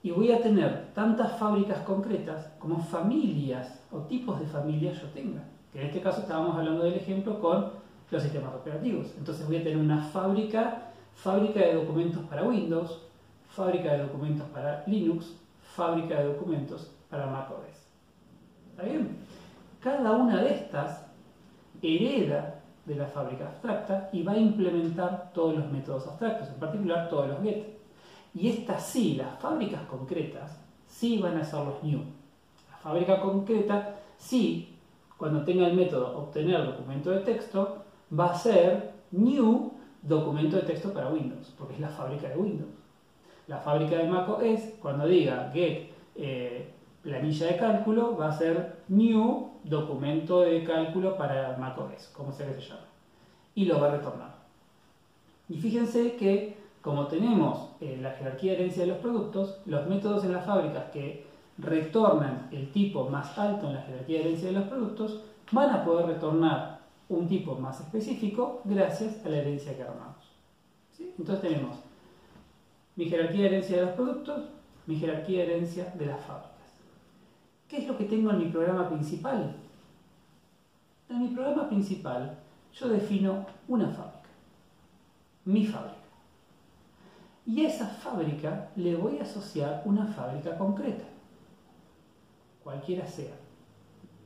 y 0.02 0.10
voy 0.10 0.30
a 0.32 0.42
tener 0.42 0.92
tantas 0.92 1.38
fábricas 1.38 1.78
concretas 1.78 2.52
como 2.58 2.78
familias 2.78 3.80
o 3.90 4.00
tipos 4.00 4.38
de 4.38 4.46
familias 4.46 5.00
yo 5.00 5.08
tenga. 5.08 5.42
Que 5.72 5.80
en 5.80 5.86
este 5.86 6.02
caso 6.02 6.20
estábamos 6.20 6.56
hablando 6.56 6.84
del 6.84 6.94
ejemplo 6.94 7.40
con 7.40 7.70
los 8.10 8.22
sistemas 8.22 8.54
operativos. 8.54 9.14
Entonces 9.16 9.46
voy 9.46 9.56
a 9.56 9.62
tener 9.62 9.78
una 9.78 10.02
fábrica, 10.02 10.92
fábrica 11.14 11.60
de 11.60 11.74
documentos 11.74 12.22
para 12.24 12.44
Windows, 12.44 13.00
fábrica 13.48 13.92
de 13.92 14.02
documentos 14.02 14.46
para 14.48 14.84
Linux, 14.86 15.32
fábrica 15.62 16.20
de 16.20 16.26
documentos 16.26 16.90
para 17.08 17.26
macOS. 17.26 17.64
¿Está 18.72 18.82
bien? 18.82 19.16
Cada 19.80 20.12
una 20.12 20.42
de 20.42 20.54
estas 20.54 21.06
hereda 21.80 22.53
de 22.84 22.94
la 22.96 23.06
fábrica 23.06 23.46
abstracta 23.46 24.10
y 24.12 24.22
va 24.22 24.32
a 24.32 24.38
implementar 24.38 25.30
todos 25.32 25.56
los 25.56 25.70
métodos 25.70 26.06
abstractos, 26.06 26.48
en 26.48 26.54
particular 26.56 27.08
todos 27.08 27.28
los 27.28 27.42
get. 27.42 27.78
Y 28.34 28.48
estas 28.48 28.84
sí, 28.84 29.14
las 29.14 29.38
fábricas 29.38 29.82
concretas, 29.82 30.60
sí 30.86 31.18
van 31.18 31.36
a 31.36 31.44
ser 31.44 31.64
los 31.64 31.82
new. 31.82 32.00
La 32.70 32.76
fábrica 32.78 33.20
concreta 33.20 33.96
sí, 34.16 34.76
cuando 35.16 35.44
tenga 35.44 35.66
el 35.66 35.76
método 35.76 36.18
obtener 36.18 36.64
documento 36.64 37.10
de 37.10 37.20
texto, 37.20 37.84
va 38.18 38.32
a 38.32 38.34
ser 38.34 38.92
new 39.12 39.72
documento 40.02 40.56
de 40.56 40.62
texto 40.62 40.92
para 40.92 41.08
Windows, 41.08 41.54
porque 41.56 41.74
es 41.74 41.80
la 41.80 41.88
fábrica 41.88 42.28
de 42.28 42.36
Windows. 42.36 42.70
La 43.46 43.58
fábrica 43.58 43.96
de 43.96 44.08
Mac 44.08 44.28
es, 44.42 44.74
cuando 44.80 45.06
diga 45.06 45.50
get 45.52 45.90
eh, 46.16 46.73
planilla 47.04 47.46
de 47.46 47.56
cálculo, 47.56 48.16
va 48.16 48.30
a 48.30 48.32
ser 48.32 48.78
new 48.88 49.50
documento 49.62 50.40
de 50.40 50.64
cálculo 50.64 51.16
para 51.16 51.56
macOS, 51.58 52.10
como 52.12 52.32
sea 52.32 52.48
que 52.48 52.54
se 52.54 52.68
llame. 52.68 52.80
Y 53.54 53.66
lo 53.66 53.78
va 53.78 53.88
a 53.88 53.96
retornar. 53.96 54.34
Y 55.48 55.58
fíjense 55.58 56.16
que 56.16 56.56
como 56.80 57.06
tenemos 57.06 57.70
eh, 57.80 57.98
la 58.00 58.10
jerarquía 58.10 58.52
de 58.52 58.58
herencia 58.58 58.82
de 58.82 58.90
los 58.90 58.98
productos, 58.98 59.58
los 59.64 59.86
métodos 59.86 60.22
en 60.24 60.32
las 60.32 60.44
fábricas 60.44 60.84
que 60.92 61.24
retornan 61.56 62.48
el 62.52 62.72
tipo 62.72 63.08
más 63.08 63.38
alto 63.38 63.68
en 63.68 63.76
la 63.76 63.82
jerarquía 63.82 64.18
de 64.18 64.24
herencia 64.24 64.48
de 64.48 64.54
los 64.54 64.68
productos 64.68 65.22
van 65.52 65.70
a 65.70 65.84
poder 65.84 66.06
retornar 66.06 66.80
un 67.08 67.26
tipo 67.26 67.54
más 67.54 67.80
específico 67.80 68.60
gracias 68.64 69.24
a 69.24 69.28
la 69.30 69.38
herencia 69.38 69.74
que 69.74 69.82
armamos. 69.82 70.30
Entonces 70.98 71.40
tenemos 71.40 71.78
mi 72.96 73.06
jerarquía 73.06 73.42
de 73.42 73.46
herencia 73.46 73.76
de 73.76 73.82
los 73.86 73.94
productos, 73.94 74.44
mi 74.86 74.96
jerarquía 74.96 75.38
de 75.38 75.54
herencia 75.54 75.92
de 75.96 76.06
las 76.06 76.20
fábricas. 76.20 76.53
¿Qué 77.74 77.80
es 77.80 77.88
lo 77.88 77.98
que 77.98 78.04
tengo 78.04 78.30
en 78.30 78.38
mi 78.38 78.44
programa 78.50 78.88
principal? 78.88 79.52
En 81.08 81.18
mi 81.18 81.26
programa 81.34 81.68
principal 81.68 82.38
yo 82.72 82.88
defino 82.88 83.46
una 83.66 83.88
fábrica, 83.88 84.28
mi 85.44 85.66
fábrica. 85.66 85.96
Y 87.44 87.64
a 87.64 87.68
esa 87.68 87.88
fábrica 87.88 88.70
le 88.76 88.94
voy 88.94 89.18
a 89.18 89.22
asociar 89.22 89.82
una 89.86 90.06
fábrica 90.06 90.56
concreta, 90.56 91.02
cualquiera 92.62 93.08
sea. 93.08 93.34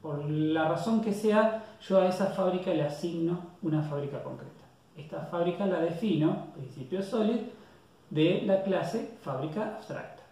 Por 0.02 0.28
la 0.28 0.69
razón 0.69 1.00
que 1.00 1.14
sea, 1.14 1.64
yo 1.81 2.02
a 2.02 2.07
esa 2.07 2.26
fábrica 2.26 2.75
le 2.75 2.85
asigno 2.85 3.52
una 3.62 3.81
fábrica 3.81 4.23
concreta. 4.23 4.64
Esta 4.95 5.23
fábrica 5.23 5.64
la 5.64 5.81
defino, 5.81 6.49
principio 6.55 7.02
SOLID, 7.02 7.40
de 8.11 8.43
la 8.43 8.62
clase 8.62 9.17
fábrica 9.23 9.76
abstracta. 9.76 10.23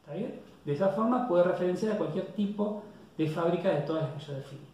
¿Está 0.00 0.14
bien? 0.14 0.49
De 0.64 0.72
esa 0.72 0.88
forma 0.88 1.26
puedo 1.26 1.44
referenciar 1.44 1.92
a 1.92 1.98
cualquier 1.98 2.26
tipo 2.32 2.82
de 3.16 3.28
fábrica 3.28 3.70
de 3.70 3.82
todas 3.82 4.02
las 4.02 4.12
que 4.12 4.26
yo 4.26 4.38
defino. 4.38 4.70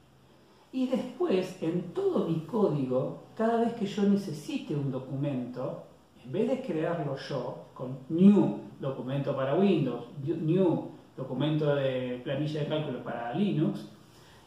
Y 0.73 0.89
después, 0.89 1.63
en 1.63 1.95
todo 1.95 2.29
mi 2.29 2.41
código, 2.41 3.23
cada 3.37 3.61
vez 3.61 3.75
que 3.75 3.87
yo 3.87 4.03
necesite 4.03 4.75
un 4.75 4.91
documento, 4.91 5.85
en 6.25 6.33
vez 6.33 6.49
de 6.49 6.61
crearlo 6.61 7.17
yo 7.17 7.67
con 7.73 7.99
new 8.09 8.59
documento 8.81 9.35
para 9.35 9.55
Windows, 9.55 10.05
new 10.25 10.91
documento 11.17 11.75
de 11.75 12.21
planilla 12.23 12.61
de 12.61 12.67
cálculo 12.67 13.03
para 13.03 13.33
Linux, 13.33 13.87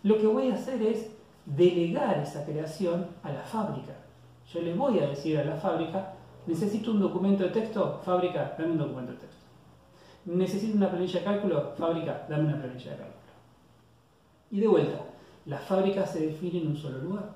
lo 0.03 0.17
que 0.17 0.27
voy 0.27 0.51
a 0.51 0.55
hacer 0.55 0.81
es 0.81 1.11
delegar 1.45 2.19
esa 2.19 2.45
creación 2.45 3.07
a 3.23 3.31
la 3.31 3.41
fábrica. 3.41 3.95
Yo 4.53 4.61
le 4.61 4.73
voy 4.73 4.99
a 4.99 5.07
decir 5.07 5.37
a 5.37 5.45
la 5.45 5.55
fábrica, 5.55 6.13
necesito 6.45 6.91
un 6.91 6.99
documento 6.99 7.43
de 7.43 7.49
texto, 7.49 7.99
fábrica, 8.03 8.55
dame 8.57 8.71
un 8.71 8.77
documento 8.77 9.13
de 9.13 9.17
texto. 9.19 9.38
Necesito 10.25 10.77
una 10.77 10.89
planilla 10.89 11.19
de 11.19 11.25
cálculo, 11.25 11.73
fábrica, 11.77 12.25
dame 12.29 12.45
una 12.45 12.61
planilla 12.61 12.91
de 12.91 12.97
cálculo. 12.97 13.19
Y 14.51 14.59
de 14.59 14.67
vuelta, 14.67 14.99
la 15.45 15.57
fábrica 15.57 16.05
se 16.05 16.27
define 16.27 16.61
en 16.61 16.67
un 16.67 16.77
solo 16.77 16.99
lugar. 16.99 17.33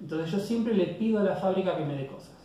Entonces 0.00 0.30
yo 0.30 0.38
siempre 0.38 0.74
le 0.74 0.86
pido 0.86 1.20
a 1.20 1.22
la 1.22 1.36
fábrica 1.36 1.76
que 1.76 1.84
me 1.84 1.96
dé 1.96 2.06
cosas. 2.06 2.36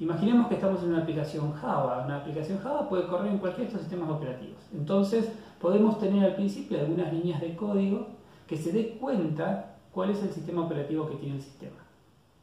Imaginemos 0.00 0.46
que 0.46 0.54
estamos 0.54 0.82
en 0.82 0.90
una 0.90 1.02
aplicación 1.02 1.52
Java. 1.52 2.04
Una 2.04 2.18
aplicación 2.18 2.58
Java 2.58 2.88
puede 2.88 3.06
correr 3.06 3.32
en 3.32 3.38
cualquiera 3.38 3.68
de 3.68 3.76
estos 3.76 3.88
sistemas 3.88 4.10
operativos. 4.10 4.58
Entonces, 4.72 5.30
podemos 5.60 5.98
tener 5.98 6.24
al 6.24 6.36
principio 6.36 6.78
algunas 6.78 7.12
líneas 7.12 7.40
de 7.40 7.56
código 7.56 8.06
que 8.46 8.56
se 8.56 8.72
dé 8.72 8.96
cuenta 9.00 9.76
cuál 9.92 10.10
es 10.10 10.22
el 10.22 10.30
sistema 10.30 10.64
operativo 10.64 11.08
que 11.08 11.16
tiene 11.16 11.36
el 11.36 11.42
sistema. 11.42 11.76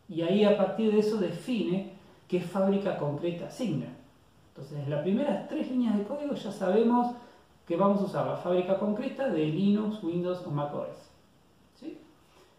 Y 0.09 0.21
ahí 0.21 0.43
a 0.43 0.57
partir 0.57 0.91
de 0.91 0.99
eso 0.99 1.17
define 1.17 1.93
qué 2.27 2.41
fábrica 2.41 2.97
concreta 2.97 3.47
asigna. 3.47 3.87
Entonces, 4.55 4.85
en 4.85 4.89
las 4.89 5.01
primeras 5.01 5.49
tres 5.49 5.69
líneas 5.69 5.97
de 5.97 6.05
código 6.05 6.33
ya 6.33 6.49
sabemos 6.49 7.13
que 7.67 7.75
vamos 7.75 7.99
a 7.99 8.05
usar 8.05 8.25
la 8.25 8.37
fábrica 8.37 8.79
concreta 8.79 9.27
de 9.27 9.47
Linux, 9.47 10.01
Windows 10.01 10.41
o 10.45 10.49
macOS. 10.49 11.11
¿sí? 11.77 11.99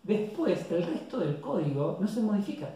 Después, 0.03 0.71
el 0.71 0.83
resto 0.83 1.19
del 1.19 1.41
código 1.41 1.97
no 1.99 2.07
se 2.07 2.21
modifica. 2.21 2.69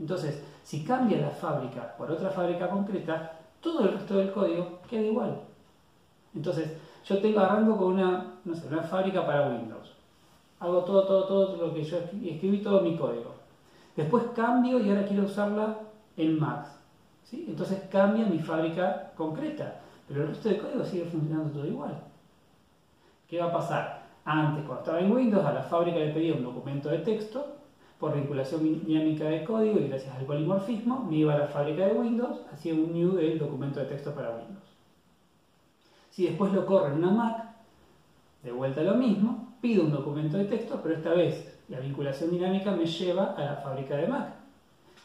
Entonces, 0.00 0.42
si 0.64 0.82
cambia 0.84 1.18
la 1.18 1.30
fábrica 1.30 1.94
por 1.96 2.10
otra 2.10 2.30
fábrica 2.30 2.68
concreta, 2.68 3.38
todo 3.60 3.82
el 3.82 3.92
resto 3.92 4.16
del 4.16 4.32
código 4.32 4.80
queda 4.90 5.02
igual. 5.02 5.40
Entonces, 6.34 6.76
yo 7.04 7.20
tengo 7.20 7.38
arranco 7.38 7.76
con 7.76 7.92
una, 7.92 8.34
no 8.44 8.54
sé, 8.54 8.66
una 8.66 8.82
fábrica 8.82 9.24
para 9.24 9.48
Windows. 9.48 9.94
Hago 10.58 10.82
todo, 10.82 11.06
todo, 11.06 11.24
todo 11.26 11.56
lo 11.56 11.72
que 11.72 11.84
yo 11.84 11.98
escribí, 11.98 12.62
todo 12.62 12.80
mi 12.80 12.96
código. 12.96 13.34
Después 13.94 14.24
cambio 14.34 14.80
y 14.80 14.88
ahora 14.88 15.06
quiero 15.06 15.24
usarla 15.24 15.78
en 16.16 16.38
Mac. 16.38 16.77
Entonces 17.32 17.82
cambia 17.90 18.26
mi 18.26 18.38
fábrica 18.38 19.12
concreta, 19.16 19.80
pero 20.06 20.22
el 20.22 20.28
resto 20.28 20.48
del 20.48 20.60
código 20.60 20.84
sigue 20.84 21.04
funcionando 21.04 21.50
todo 21.50 21.66
igual. 21.66 22.00
¿Qué 23.28 23.38
va 23.38 23.46
a 23.46 23.52
pasar? 23.52 24.02
Antes, 24.24 24.64
cuando 24.64 24.82
estaba 24.82 25.00
en 25.00 25.12
Windows, 25.12 25.44
a 25.44 25.52
la 25.52 25.62
fábrica 25.62 25.98
le 25.98 26.12
pedía 26.12 26.34
un 26.34 26.44
documento 26.44 26.88
de 26.88 26.98
texto, 26.98 27.58
por 27.98 28.14
vinculación 28.14 28.62
dinámica 28.84 29.24
de 29.24 29.44
código 29.44 29.80
y 29.80 29.88
gracias 29.88 30.14
al 30.14 30.24
polimorfismo, 30.24 31.04
me 31.04 31.16
iba 31.16 31.34
a 31.34 31.38
la 31.38 31.46
fábrica 31.48 31.86
de 31.86 31.94
Windows, 31.94 32.42
hacía 32.52 32.72
un 32.72 32.92
new 32.92 33.16
del 33.16 33.38
documento 33.38 33.80
de 33.80 33.86
texto 33.86 34.14
para 34.14 34.30
Windows. 34.30 34.64
Si 36.10 36.26
después 36.26 36.52
lo 36.52 36.64
corre 36.64 36.92
en 36.92 36.98
una 36.98 37.10
Mac, 37.10 37.44
de 38.42 38.52
vuelta 38.52 38.82
lo 38.82 38.94
mismo, 38.94 39.56
pido 39.60 39.84
un 39.84 39.90
documento 39.90 40.36
de 40.36 40.44
texto, 40.44 40.80
pero 40.82 40.94
esta 40.94 41.12
vez 41.12 41.58
la 41.68 41.80
vinculación 41.80 42.30
dinámica 42.30 42.70
me 42.70 42.86
lleva 42.86 43.34
a 43.36 43.44
la 43.44 43.56
fábrica 43.56 43.96
de 43.96 44.06
Mac, 44.06 44.37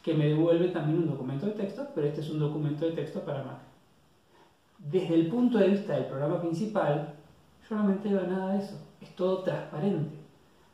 que 0.03 0.13
me 0.13 0.27
devuelve 0.27 0.67
también 0.67 0.99
un 0.99 1.07
documento 1.07 1.45
de 1.45 1.53
texto, 1.53 1.87
pero 1.95 2.05
este 2.05 2.19
es 2.19 2.29
un 2.29 2.39
documento 2.39 2.85
de 2.85 2.91
texto 2.91 3.21
para 3.21 3.43
Mac. 3.43 3.59
Desde 4.77 5.15
el 5.15 5.29
punto 5.29 5.57
de 5.57 5.69
vista 5.69 5.93
del 5.93 6.05
programa 6.05 6.41
principal, 6.41 7.15
yo 7.69 7.75
no 7.77 7.85
me 7.85 7.93
entero 7.93 8.21
de 8.21 8.27
nada 8.27 8.53
de 8.53 8.59
eso, 8.59 8.75
es 8.99 9.15
todo 9.15 9.43
transparente. 9.43 10.17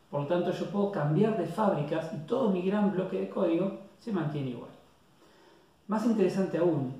Por 0.09 0.21
lo 0.21 0.27
tanto, 0.27 0.51
yo 0.51 0.65
puedo 0.71 0.91
cambiar 0.91 1.37
de 1.37 1.45
fábricas 1.45 2.11
y 2.13 2.25
todo 2.25 2.49
mi 2.49 2.63
gran 2.63 2.91
bloque 2.91 3.19
de 3.19 3.29
código 3.29 3.77
se 3.99 4.11
mantiene 4.11 4.49
igual. 4.49 4.71
Más 5.87 6.03
interesante 6.07 6.57
aún, 6.57 6.95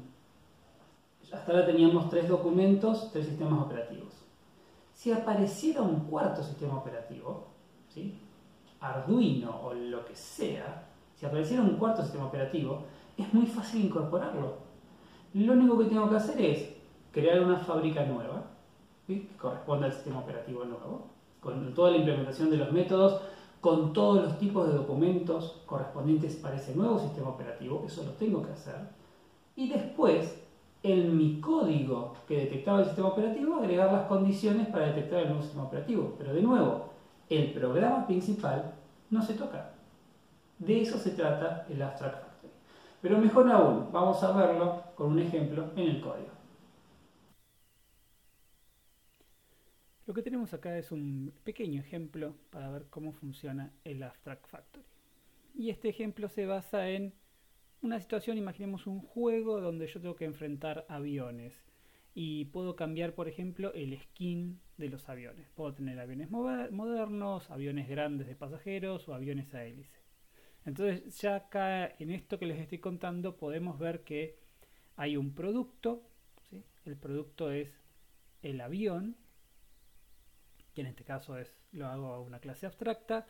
hasta 1.33 1.51
ahora 1.51 1.65
teníamos 1.65 2.09
tres 2.12 2.29
documentos, 2.29 3.09
tres 3.12 3.25
sistemas 3.25 3.65
operativos. 3.65 4.13
Si 4.93 5.12
apareciera 5.12 5.81
un 5.81 6.01
cuarto 6.01 6.43
sistema 6.43 6.77
operativo, 6.77 7.48
¿sí? 7.88 8.19
Arduino 8.79 9.62
o 9.63 9.74
lo 9.74 10.05
que 10.05 10.15
sea, 10.15 10.88
si 11.19 11.25
apareciera 11.25 11.61
un 11.61 11.75
cuarto 11.75 12.01
sistema 12.01 12.27
operativo, 12.27 12.83
es 13.17 13.33
muy 13.33 13.45
fácil 13.45 13.83
incorporarlo. 13.85 14.53
Lo 15.33 15.51
único 15.51 15.77
que 15.77 15.85
tengo 15.85 16.09
que 16.09 16.15
hacer 16.15 16.39
es 16.39 16.73
crear 17.11 17.41
una 17.41 17.57
fábrica 17.57 18.05
nueva, 18.05 18.45
que 19.05 19.27
corresponda 19.38 19.88
al 19.88 19.91
sistema 19.91 20.19
operativo 20.19 20.63
nuevo, 20.63 21.07
con 21.41 21.73
toda 21.73 21.91
la 21.91 21.97
implementación 21.97 22.49
de 22.49 22.55
los 22.55 22.71
métodos, 22.71 23.21
con 23.59 23.91
todos 23.91 24.23
los 24.23 24.39
tipos 24.39 24.65
de 24.67 24.77
documentos 24.77 25.61
correspondientes 25.65 26.38
para 26.38 26.55
ese 26.55 26.73
nuevo 26.73 26.97
sistema 26.97 27.27
operativo, 27.27 27.83
eso 27.85 28.05
lo 28.05 28.11
tengo 28.11 28.41
que 28.41 28.53
hacer. 28.53 28.75
Y 29.57 29.67
después, 29.67 30.41
en 30.83 31.17
mi 31.17 31.41
código 31.41 32.13
que 32.29 32.38
detectaba 32.38 32.79
el 32.79 32.85
sistema 32.85 33.09
operativo, 33.09 33.55
agregar 33.55 33.91
las 33.91 34.07
condiciones 34.07 34.69
para 34.69 34.85
detectar 34.85 35.19
el 35.19 35.27
nuevo 35.27 35.41
sistema 35.41 35.65
operativo. 35.65 36.15
Pero 36.17 36.33
de 36.33 36.41
nuevo, 36.41 36.85
el 37.27 37.51
programa 37.51 38.07
principal 38.07 38.73
no 39.09 39.21
se 39.21 39.33
toca. 39.33 39.73
De 40.59 40.81
eso 40.81 40.99
se 40.99 41.11
trata 41.11 41.65
el 41.69 41.81
Abstract 41.81 42.21
Factory. 42.21 42.53
Pero 43.01 43.17
mejor 43.17 43.49
aún, 43.49 43.91
vamos 43.91 44.21
a 44.23 44.31
verlo 44.33 44.83
con 44.95 45.13
un 45.13 45.19
ejemplo 45.19 45.71
en 45.75 45.87
el 45.87 46.01
código. 46.01 46.29
Lo 50.05 50.13
que 50.13 50.21
tenemos 50.21 50.53
acá 50.53 50.77
es 50.77 50.91
un 50.91 51.31
pequeño 51.43 51.79
ejemplo 51.79 52.35
para 52.49 52.69
ver 52.69 52.87
cómo 52.89 53.13
funciona 53.13 53.71
el 53.85 54.03
Abstract 54.03 54.47
Factory. 54.47 54.85
Y 55.55 55.69
este 55.69 55.87
ejemplo 55.87 56.27
se 56.27 56.45
basa 56.45 56.89
en 56.89 57.13
una 57.81 57.99
situación, 58.01 58.37
imaginemos 58.37 58.85
un 58.85 58.99
juego 58.99 59.61
donde 59.61 59.87
yo 59.87 60.01
tengo 60.01 60.15
que 60.15 60.25
enfrentar 60.25 60.85
aviones 60.89 61.53
y 62.13 62.45
puedo 62.45 62.75
cambiar, 62.75 63.13
por 63.13 63.29
ejemplo, 63.29 63.71
el 63.73 63.97
skin 63.97 64.59
de 64.77 64.89
los 64.89 65.07
aviones. 65.07 65.47
Puedo 65.55 65.73
tener 65.73 65.99
aviones 65.99 66.29
modernos, 66.29 67.49
aviones 67.49 67.87
grandes 67.87 68.27
de 68.27 68.35
pasajeros 68.35 69.07
o 69.07 69.13
aviones 69.13 69.53
a 69.53 69.63
hélice. 69.63 69.98
Entonces 70.69 71.19
ya 71.19 71.35
acá 71.35 71.95
en 71.97 72.11
esto 72.11 72.38
que 72.38 72.45
les 72.45 72.59
estoy 72.59 72.77
contando 72.77 73.38
podemos 73.38 73.79
ver 73.79 74.03
que 74.03 74.38
hay 74.97 75.17
un 75.17 75.33
producto, 75.33 76.03
el 76.85 76.95
producto 76.95 77.51
es 77.51 77.71
el 78.43 78.61
avión, 78.61 79.17
que 80.75 80.81
en 80.81 80.88
este 80.88 81.03
caso 81.03 81.39
es 81.39 81.51
lo 81.71 81.88
hago 81.88 82.13
a 82.13 82.21
una 82.21 82.39
clase 82.39 82.67
abstracta. 82.67 83.25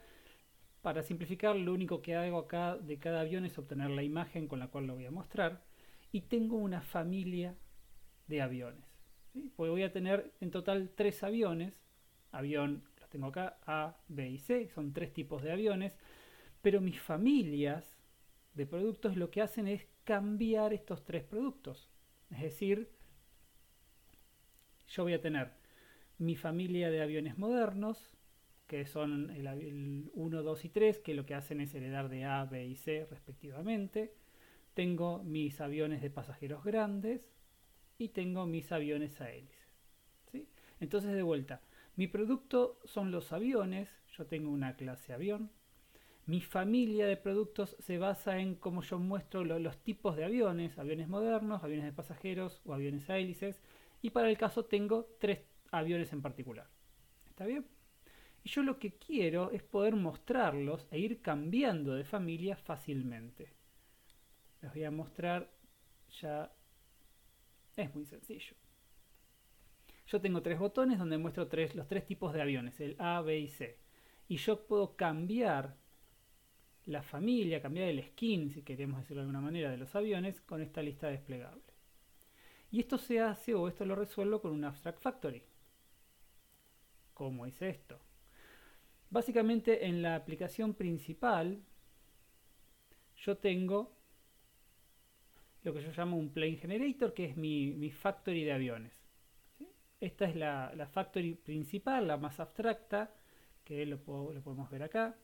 Para 0.81 1.01
simplificar, 1.01 1.55
lo 1.55 1.73
único 1.73 2.01
que 2.01 2.17
hago 2.17 2.39
acá 2.39 2.75
de 2.75 2.99
cada 2.99 3.21
avión 3.21 3.45
es 3.45 3.57
obtener 3.57 3.89
la 3.89 4.03
imagen 4.03 4.49
con 4.49 4.59
la 4.59 4.67
cual 4.67 4.87
lo 4.87 4.95
voy 4.95 5.05
a 5.05 5.11
mostrar. 5.11 5.63
Y 6.11 6.21
tengo 6.21 6.57
una 6.57 6.81
familia 6.81 7.55
de 8.27 8.41
aviones. 8.41 8.83
Voy 9.55 9.83
a 9.83 9.93
tener 9.93 10.33
en 10.41 10.51
total 10.51 10.91
tres 10.93 11.23
aviones. 11.23 11.79
Avión, 12.31 12.83
los 12.99 13.09
tengo 13.09 13.27
acá, 13.27 13.59
A, 13.65 13.95
B 14.09 14.29
y 14.29 14.39
C. 14.39 14.67
Son 14.67 14.91
tres 14.91 15.13
tipos 15.13 15.41
de 15.41 15.53
aviones. 15.53 15.97
Pero 16.61 16.81
mis 16.81 16.99
familias 16.99 17.97
de 18.53 18.65
productos 18.65 19.15
lo 19.15 19.31
que 19.31 19.41
hacen 19.41 19.67
es 19.67 19.87
cambiar 20.03 20.73
estos 20.73 21.05
tres 21.05 21.23
productos. 21.23 21.89
Es 22.29 22.41
decir, 22.41 22.89
yo 24.87 25.03
voy 25.03 25.13
a 25.13 25.21
tener 25.21 25.51
mi 26.17 26.35
familia 26.35 26.89
de 26.89 27.01
aviones 27.01 27.37
modernos, 27.37 28.15
que 28.67 28.85
son 28.85 29.31
el, 29.31 30.09
1, 30.13 30.43
2 30.43 30.65
y 30.65 30.69
3, 30.69 30.99
que 30.99 31.13
lo 31.13 31.25
que 31.25 31.33
hacen 31.33 31.61
es 31.61 31.73
heredar 31.73 32.09
de 32.09 32.25
A, 32.25 32.45
B 32.45 32.65
y 32.67 32.75
C 32.75 33.07
respectivamente. 33.09 34.13
Tengo 34.73 35.23
mis 35.23 35.59
aviones 35.61 36.01
de 36.01 36.09
pasajeros 36.09 36.63
grandes 36.63 37.21
y 37.97 38.09
tengo 38.09 38.45
mis 38.45 38.71
aviones 38.71 39.19
a 39.21 39.31
hélice. 39.31 39.65
¿sí? 40.31 40.47
Entonces, 40.79 41.13
de 41.13 41.23
vuelta, 41.23 41.61
mi 41.95 42.07
producto 42.07 42.79
son 42.85 43.11
los 43.11 43.33
aviones, 43.33 43.89
yo 44.17 44.25
tengo 44.25 44.51
una 44.51 44.75
clase 44.75 45.13
avión. 45.13 45.51
Mi 46.29 46.41
familia 46.41 47.07
de 47.07 47.17
productos 47.17 47.75
se 47.79 47.97
basa 47.97 48.37
en 48.37 48.53
cómo 48.53 48.83
yo 48.83 48.99
muestro 48.99 49.43
los 49.43 49.77
tipos 49.83 50.15
de 50.15 50.25
aviones, 50.25 50.77
aviones 50.77 51.07
modernos, 51.07 51.63
aviones 51.63 51.85
de 51.85 51.91
pasajeros 51.91 52.61
o 52.65 52.75
aviones 52.75 53.09
a 53.09 53.17
hélices. 53.17 53.59
Y 54.03 54.11
para 54.11 54.29
el 54.29 54.37
caso 54.37 54.63
tengo 54.63 55.07
tres 55.19 55.39
aviones 55.71 56.13
en 56.13 56.21
particular. 56.21 56.67
¿Está 57.27 57.47
bien? 57.47 57.65
Y 58.43 58.49
yo 58.49 58.61
lo 58.61 58.77
que 58.77 58.93
quiero 58.93 59.49
es 59.49 59.63
poder 59.63 59.95
mostrarlos 59.95 60.87
e 60.91 60.99
ir 60.99 61.19
cambiando 61.19 61.95
de 61.95 62.03
familia 62.03 62.55
fácilmente. 62.55 63.51
Les 64.61 64.71
voy 64.71 64.83
a 64.83 64.91
mostrar 64.91 65.49
ya. 66.21 66.53
Es 67.75 67.95
muy 67.95 68.05
sencillo. 68.05 68.55
Yo 70.05 70.21
tengo 70.21 70.43
tres 70.43 70.59
botones 70.59 70.99
donde 70.99 71.17
muestro 71.17 71.49
los 71.73 71.87
tres 71.87 72.05
tipos 72.05 72.33
de 72.33 72.41
aviones, 72.43 72.79
el 72.81 72.95
A, 72.99 73.19
B 73.21 73.39
y 73.39 73.47
C. 73.47 73.79
Y 74.27 74.37
yo 74.37 74.67
puedo 74.67 74.95
cambiar 74.95 75.78
la 76.89 77.03
familia, 77.03 77.61
cambiar 77.61 77.87
el 77.87 78.03
skin, 78.03 78.49
si 78.49 78.63
queremos 78.63 78.99
decirlo 78.99 79.21
de 79.21 79.27
alguna 79.27 79.41
manera, 79.41 79.69
de 79.69 79.77
los 79.77 79.93
aviones 79.95 80.41
con 80.41 80.61
esta 80.61 80.81
lista 80.81 81.07
desplegable. 81.07 81.61
Y 82.71 82.79
esto 82.79 82.97
se 82.97 83.19
hace 83.19 83.53
o 83.53 83.67
esto 83.67 83.85
lo 83.85 83.95
resuelvo 83.95 84.41
con 84.41 84.51
un 84.51 84.63
Abstract 84.63 84.99
Factory. 84.99 85.43
¿Cómo 87.13 87.45
es 87.45 87.61
esto? 87.61 87.99
Básicamente 89.11 89.85
en 89.85 90.01
la 90.01 90.15
aplicación 90.15 90.73
principal 90.73 91.61
yo 93.17 93.37
tengo 93.37 93.95
lo 95.61 95.73
que 95.73 95.83
yo 95.83 95.91
llamo 95.95 96.17
un 96.17 96.29
plane 96.31 96.57
generator, 96.57 97.13
que 97.13 97.25
es 97.25 97.37
mi, 97.37 97.91
factory 97.91 98.43
de 98.43 98.53
aviones. 98.53 98.93
Esta 99.99 100.25
es 100.25 100.35
la, 100.35 100.89
factory 100.91 101.35
principal, 101.35 102.07
la 102.07 102.17
más 102.17 102.39
abstracta, 102.39 103.13
que 103.63 103.85
lo 103.85 103.99
podemos 103.99 104.69
ver 104.71 104.83
acá. 104.83 105.15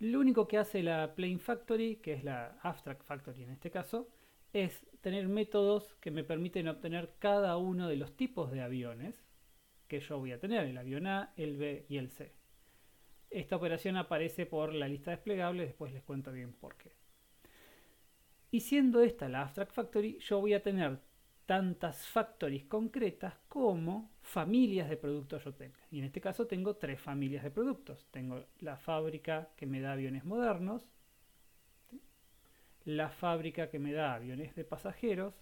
Lo 0.00 0.20
único 0.20 0.48
que 0.48 0.58
hace 0.58 0.82
la 0.82 1.14
Plane 1.14 1.38
Factory, 1.38 1.96
que 1.96 2.14
es 2.14 2.24
la 2.24 2.58
Abstract 2.62 3.04
Factory 3.04 3.44
en 3.44 3.50
este 3.50 3.70
caso, 3.70 4.08
es 4.52 4.86
tener 5.00 5.28
métodos 5.28 5.96
que 6.00 6.10
me 6.10 6.24
permiten 6.24 6.68
obtener 6.68 7.14
cada 7.18 7.56
uno 7.56 7.88
de 7.88 7.96
los 7.96 8.16
tipos 8.16 8.50
de 8.50 8.62
aviones 8.62 9.24
que 9.88 10.00
yo 10.00 10.18
voy 10.18 10.32
a 10.32 10.40
tener, 10.40 10.66
el 10.66 10.78
avión 10.78 11.06
A, 11.06 11.32
el 11.36 11.56
B 11.56 11.86
y 11.88 11.98
el 11.98 12.10
C. 12.10 12.32
Esta 13.30 13.56
operación 13.56 13.96
aparece 13.96 14.46
por 14.46 14.72
la 14.72 14.88
lista 14.88 15.10
desplegable, 15.10 15.66
después 15.66 15.92
les 15.92 16.02
cuento 16.02 16.32
bien 16.32 16.52
por 16.52 16.76
qué. 16.76 16.92
Y 18.50 18.60
siendo 18.60 19.02
esta 19.02 19.28
la 19.28 19.42
Abstract 19.42 19.72
Factory, 19.72 20.18
yo 20.20 20.40
voy 20.40 20.54
a 20.54 20.62
tener 20.62 21.00
tantas 21.46 22.06
factories 22.06 22.64
concretas 22.64 23.34
como 23.48 24.10
familias 24.22 24.88
de 24.88 24.96
productos 24.96 25.44
yo 25.44 25.54
tenga. 25.54 25.78
Y 25.90 25.98
en 25.98 26.04
este 26.04 26.20
caso 26.20 26.46
tengo 26.46 26.76
tres 26.76 27.00
familias 27.00 27.44
de 27.44 27.50
productos. 27.50 28.06
Tengo 28.10 28.44
la 28.60 28.76
fábrica 28.76 29.50
que 29.56 29.66
me 29.66 29.80
da 29.80 29.92
aviones 29.92 30.24
modernos, 30.24 30.86
la 32.84 33.10
fábrica 33.10 33.68
que 33.68 33.78
me 33.78 33.92
da 33.92 34.14
aviones 34.14 34.54
de 34.54 34.64
pasajeros 34.64 35.34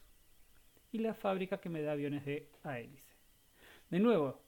y 0.91 0.99
la 0.99 1.15
fábrica 1.15 1.59
que 1.59 1.69
me 1.69 1.83
da 1.83 1.93
aviones 1.93 2.25
de 2.25 2.49
a 2.63 2.79
hélice. 2.79 3.15
De 3.91 3.99
nuevo, 3.99 4.41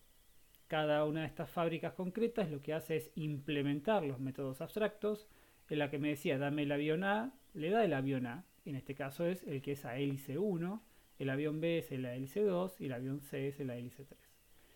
cada 0.67 1.05
una 1.05 1.21
de 1.21 1.27
estas 1.27 1.51
fábricas 1.51 1.93
concretas 1.93 2.51
lo 2.51 2.63
que 2.63 2.75
hace 2.75 2.97
es 2.97 3.11
implementar 3.15 4.05
los 4.05 4.19
métodos 4.19 4.61
abstractos. 4.61 5.29
En 5.71 5.79
la 5.79 5.91
que 5.91 5.99
me 5.99 6.09
decía, 6.09 6.37
dame 6.39 6.63
el 6.65 6.73
avión 6.73 7.05
A, 7.05 7.33
le 7.55 7.71
da 7.71 7.85
el 7.85 7.95
avión 7.95 8.27
A. 8.27 8.45
En 8.65 8.75
este 8.75 8.95
caso 8.95 9.27
es 9.27 9.43
el 9.45 9.63
que 9.63 9.73
es 9.73 9.85
a 9.85 9.97
hélice 9.97 10.39
1 10.39 10.83
el 11.19 11.31
avión 11.31 11.61
B 11.61 11.79
es 11.79 11.91
la 11.93 12.15
hélice 12.15 12.43
2 12.43 12.81
y 12.81 12.87
el 12.87 12.93
avión 12.93 13.21
C 13.21 13.49
es 13.49 13.59
la 13.61 13.77
hélice 13.77 14.05
3. 14.05 14.19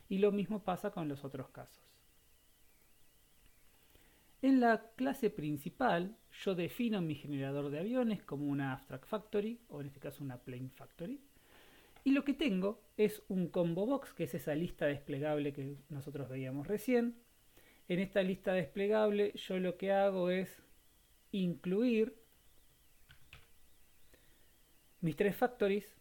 Y 0.09 0.19
lo 0.19 0.33
mismo 0.33 0.63
pasa 0.63 0.91
con 0.91 1.09
los 1.09 1.25
otros 1.25 1.51
casos. 1.51 1.89
En 4.41 4.61
la 4.61 4.93
clase 4.95 5.31
principal 5.31 6.17
yo 6.45 6.55
defino 6.55 7.01
mi 7.01 7.17
generador 7.17 7.71
de 7.71 7.81
aviones 7.81 8.23
como 8.23 8.47
una 8.47 8.73
abstract 8.73 9.07
factory, 9.07 9.61
o 9.69 9.81
en 9.81 9.89
este 9.89 9.99
caso 9.99 10.23
una 10.23 10.39
plain 10.39 10.71
factory. 10.71 11.21
Y 12.05 12.13
lo 12.13 12.25
que 12.25 12.35
tengo 12.35 12.81
es 12.97 13.23
un 13.29 13.49
combo 13.49 13.85
box, 13.85 14.15
que 14.15 14.25
es 14.25 14.35
esa 14.35 14.55
lista 14.55 14.87
desplegable 14.87 15.53
que 15.53 15.77
nosotros 15.89 16.29
veíamos 16.29 16.69
recién. 16.69 17.17
En 17.89 17.99
esta 17.99 18.23
lista 18.23 18.53
desplegable 18.53 19.33
yo 19.35 19.59
lo 19.59 19.77
que 19.77 19.93
hago 19.93 20.31
es 20.31 20.63
incluir 21.33 22.15
mis 25.01 25.17
tres 25.17 25.35
factories 25.35 25.98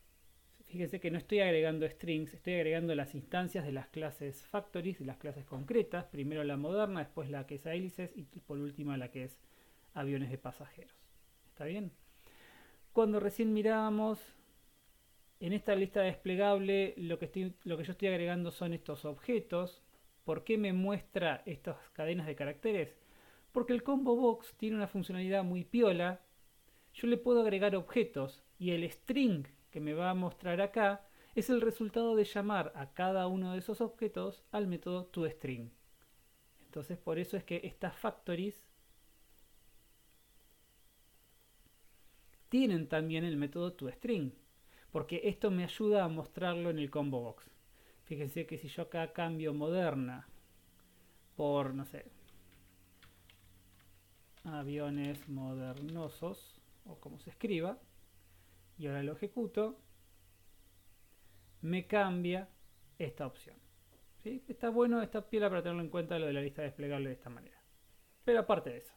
fíjense 0.77 0.99
que 0.99 1.09
no 1.09 1.17
estoy 1.17 1.39
agregando 1.39 1.89
strings, 1.89 2.35
estoy 2.35 2.53
agregando 2.53 2.93
las 2.93 3.15
instancias 3.15 3.65
de 3.65 3.71
las 3.71 3.87
clases 3.87 4.45
factories, 4.45 4.99
de 4.99 5.05
las 5.05 5.17
clases 5.17 5.43
concretas, 5.43 6.05
primero 6.05 6.43
la 6.43 6.55
moderna, 6.55 6.99
después 6.99 7.31
la 7.31 7.47
que 7.47 7.55
es 7.55 7.65
hélices 7.65 8.11
y 8.15 8.25
por 8.25 8.59
último 8.59 8.95
la 8.95 9.09
que 9.09 9.23
es 9.23 9.39
aviones 9.95 10.29
de 10.29 10.37
pasajeros. 10.37 10.93
¿Está 11.47 11.65
bien? 11.65 11.91
Cuando 12.93 13.19
recién 13.19 13.53
mirábamos 13.53 14.19
en 15.39 15.53
esta 15.53 15.73
lista 15.73 16.01
desplegable, 16.01 16.93
lo 16.95 17.17
que, 17.17 17.25
estoy, 17.25 17.55
lo 17.63 17.75
que 17.75 17.83
yo 17.83 17.93
estoy 17.93 18.09
agregando 18.09 18.51
son 18.51 18.71
estos 18.71 19.03
objetos. 19.03 19.81
¿Por 20.25 20.43
qué 20.43 20.59
me 20.59 20.73
muestra 20.73 21.41
estas 21.47 21.77
cadenas 21.93 22.27
de 22.27 22.35
caracteres? 22.35 22.95
Porque 23.51 23.73
el 23.73 23.81
combo 23.81 24.15
box 24.15 24.53
tiene 24.57 24.75
una 24.75 24.87
funcionalidad 24.87 25.43
muy 25.43 25.63
piola. 25.63 26.21
Yo 26.93 27.07
le 27.07 27.17
puedo 27.17 27.41
agregar 27.41 27.75
objetos 27.75 28.43
y 28.59 28.71
el 28.71 28.87
string 28.91 29.56
que 29.71 29.79
me 29.79 29.93
va 29.93 30.09
a 30.09 30.15
mostrar 30.15 30.61
acá 30.61 31.05
es 31.35 31.49
el 31.49 31.61
resultado 31.61 32.15
de 32.15 32.25
llamar 32.25 32.71
a 32.75 32.93
cada 32.93 33.27
uno 33.27 33.53
de 33.53 33.59
esos 33.59 33.81
objetos 33.81 34.43
al 34.51 34.67
método 34.67 35.05
toString. 35.05 35.71
Entonces 36.65 36.97
por 36.97 37.19
eso 37.19 37.37
es 37.37 37.43
que 37.43 37.61
estas 37.63 37.95
factories 37.95 38.63
tienen 42.49 42.87
también 42.87 43.23
el 43.23 43.37
método 43.37 43.73
toString, 43.73 44.33
porque 44.91 45.21
esto 45.25 45.51
me 45.51 45.63
ayuda 45.63 46.03
a 46.03 46.09
mostrarlo 46.09 46.69
en 46.69 46.79
el 46.79 46.89
combo 46.89 47.21
box. 47.21 47.45
Fíjense 48.05 48.45
que 48.45 48.57
si 48.57 48.67
yo 48.69 48.83
acá 48.83 49.11
cambio 49.11 49.53
moderna 49.53 50.27
por, 51.35 51.73
no 51.73 51.85
sé, 51.85 52.05
aviones 54.43 55.27
modernosos, 55.27 56.59
o 56.85 56.95
como 56.95 57.19
se 57.19 57.29
escriba, 57.29 57.77
y 58.77 58.87
ahora 58.87 59.03
lo 59.03 59.13
ejecuto, 59.13 59.79
me 61.61 61.87
cambia 61.87 62.49
esta 62.99 63.25
opción. 63.25 63.55
Está 64.23 64.69
bueno, 64.69 65.01
esta 65.01 65.29
pila 65.29 65.49
para 65.49 65.61
tenerlo 65.61 65.81
en 65.81 65.89
cuenta 65.89 66.19
lo 66.19 66.25
de 66.25 66.33
la 66.33 66.41
lista 66.41 66.61
desplegable 66.61 67.09
de 67.09 67.15
esta 67.15 67.29
manera. 67.29 67.61
Pero 68.25 68.39
aparte 68.39 68.71
de 68.71 68.77
eso. 68.77 68.93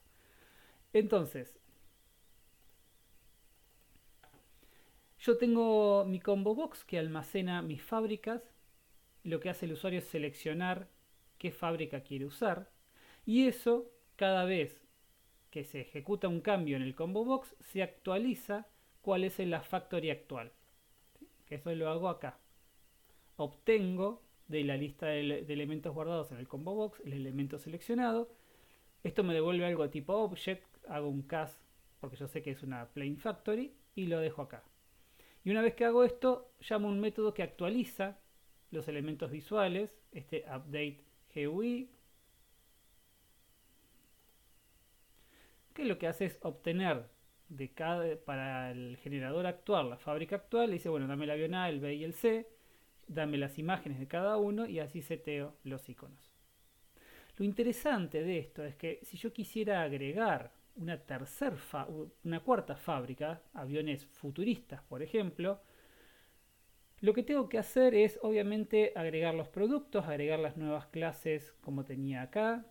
Entonces, 0.93 1.57
yo 5.21 5.39
tengo 5.39 6.05
mi 6.05 6.19
combo 6.19 6.55
box 6.55 6.85
que 6.85 6.99
almacena 6.99 7.63
mis 7.63 7.83
fábricas. 7.83 8.43
Lo 9.23 9.39
que 9.39 9.51
hace 9.51 9.67
el 9.67 9.73
usuario 9.73 10.01
es 10.01 10.07
seleccionar 10.07 10.89
qué 11.39 11.53
fábrica 11.53 12.03
quiere 12.03 12.25
usar. 12.25 12.71
Y 13.25 13.47
eso, 13.47 13.91
cada 14.17 14.45
vez 14.45 14.83
que 15.51 15.65
se 15.65 15.81
ejecuta 15.81 16.27
un 16.27 16.41
cambio 16.41 16.77
en 16.77 16.83
el 16.83 16.95
combo 16.95 17.25
box, 17.25 17.55
se 17.61 17.83
actualiza 17.83 18.67
cuál 19.03 19.25
es 19.25 19.39
la 19.39 19.63
factory 19.63 20.11
actual. 20.11 20.53
Que 21.47 21.57
eso 21.57 21.75
lo 21.75 21.89
hago 21.89 22.09
acá. 22.09 22.39
Obtengo 23.37 24.23
de 24.49 24.65
la 24.65 24.77
lista 24.77 25.07
de, 25.07 25.45
elementos 25.49 25.95
guardados 25.95 26.33
en 26.33 26.39
el 26.39 26.49
combo 26.49 26.75
box 26.75 27.01
el 27.05 27.13
elemento 27.13 27.59
seleccionado. 27.59 28.31
Esto 29.03 29.25
me 29.25 29.35
devuelve 29.35 29.65
algo 29.65 29.89
tipo 29.89 30.15
object, 30.15 30.65
hago 30.89 31.09
un 31.09 31.23
cast 31.23 31.61
porque 32.01 32.17
yo 32.17 32.27
sé 32.27 32.43
que 32.43 32.51
es 32.51 32.63
una 32.63 32.89
plain 32.89 33.19
factory 33.19 33.73
y 33.95 34.07
lo 34.07 34.19
dejo 34.19 34.43
acá. 34.43 34.65
Y 35.45 35.51
una 35.51 35.63
vez 35.63 35.75
que 35.75 35.85
hago 35.85 36.05
esto, 36.05 36.51
llamo 36.69 36.89
un 36.89 37.01
método 37.01 37.35
que 37.35 37.43
actualiza 37.43 38.19
los 38.71 38.89
elementos 38.89 39.31
visuales, 39.31 39.95
este 40.13 40.45
update 40.47 41.05
GUI, 41.35 41.91
que 45.75 45.85
lo 45.85 45.99
que 45.99 46.09
hace 46.09 46.27
es 46.27 46.39
obtener 46.43 47.07
de 47.51 47.69
cada, 47.69 48.17
para 48.17 48.71
el 48.71 48.97
generador 48.97 49.47
actual, 49.47 49.91
la 49.91 49.99
fábrica 49.99 50.37
actual, 50.37 50.71
le 50.71 50.75
dice, 50.75 50.89
bueno, 50.89 51.07
dame 51.07 51.25
el 51.25 51.31
avión 51.33 51.55
A, 51.55 51.69
el 51.69 51.81
B 51.81 51.95
y 51.95 52.05
el 52.05 52.15
C, 52.15 52.49
dame 53.09 53.37
las 53.37 53.59
imágenes 53.59 53.99
de 53.99 54.07
cada 54.07 54.37
uno 54.39 54.67
y 54.67 54.79
así 54.79 55.03
seteo 55.03 55.57
los 55.65 55.89
iconos. 55.89 56.33
Lo 57.37 57.45
interesante 57.45 58.23
de 58.23 58.39
esto 58.39 58.65
es 58.65 58.77
que 58.77 59.01
si 59.03 59.17
yo 59.19 59.33
quisiera 59.33 59.83
agregar 59.83 60.53
una 60.77 60.97
tercera, 60.99 61.57
una 62.25 62.41
cuarta 62.41 62.77
fábrica, 62.77 63.43
aviones 63.53 64.07
futuristas, 64.07 64.83
por 64.83 65.03
ejemplo, 65.03 65.61
lo 67.01 67.15
que 67.15 67.23
tengo 67.23 67.49
que 67.49 67.59
hacer 67.59 67.95
es 67.95 68.19
obviamente 68.23 68.93
agregar 68.95 69.35
los 69.35 69.49
productos, 69.49 70.07
agregar 70.07 70.39
las 70.39 70.57
nuevas 70.57 70.87
clases 70.87 71.53
como 71.63 71.85
tenía 71.85 72.23
acá, 72.23 72.65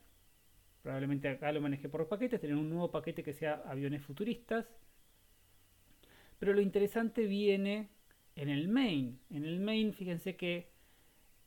Probablemente 0.81 1.27
acá 1.27 1.51
lo 1.51 1.61
maneje 1.61 1.89
por 1.89 2.07
paquetes, 2.07 2.39
tener 2.39 2.55
un 2.55 2.69
nuevo 2.69 2.89
paquete 2.89 3.23
que 3.23 3.33
sea 3.33 3.63
aviones 3.65 4.01
futuristas. 4.03 4.65
Pero 6.39 6.53
lo 6.53 6.61
interesante 6.61 7.25
viene 7.25 7.89
en 8.35 8.49
el 8.49 8.69
main. 8.69 9.19
En 9.29 9.43
el 9.43 9.59
main, 9.59 9.93
fíjense 9.93 10.37
que 10.37 10.69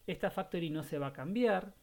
esta 0.06 0.30
factory 0.30 0.68
no 0.68 0.82
se 0.82 0.98
va 0.98 1.08
a 1.08 1.12
cambiar. 1.12 1.74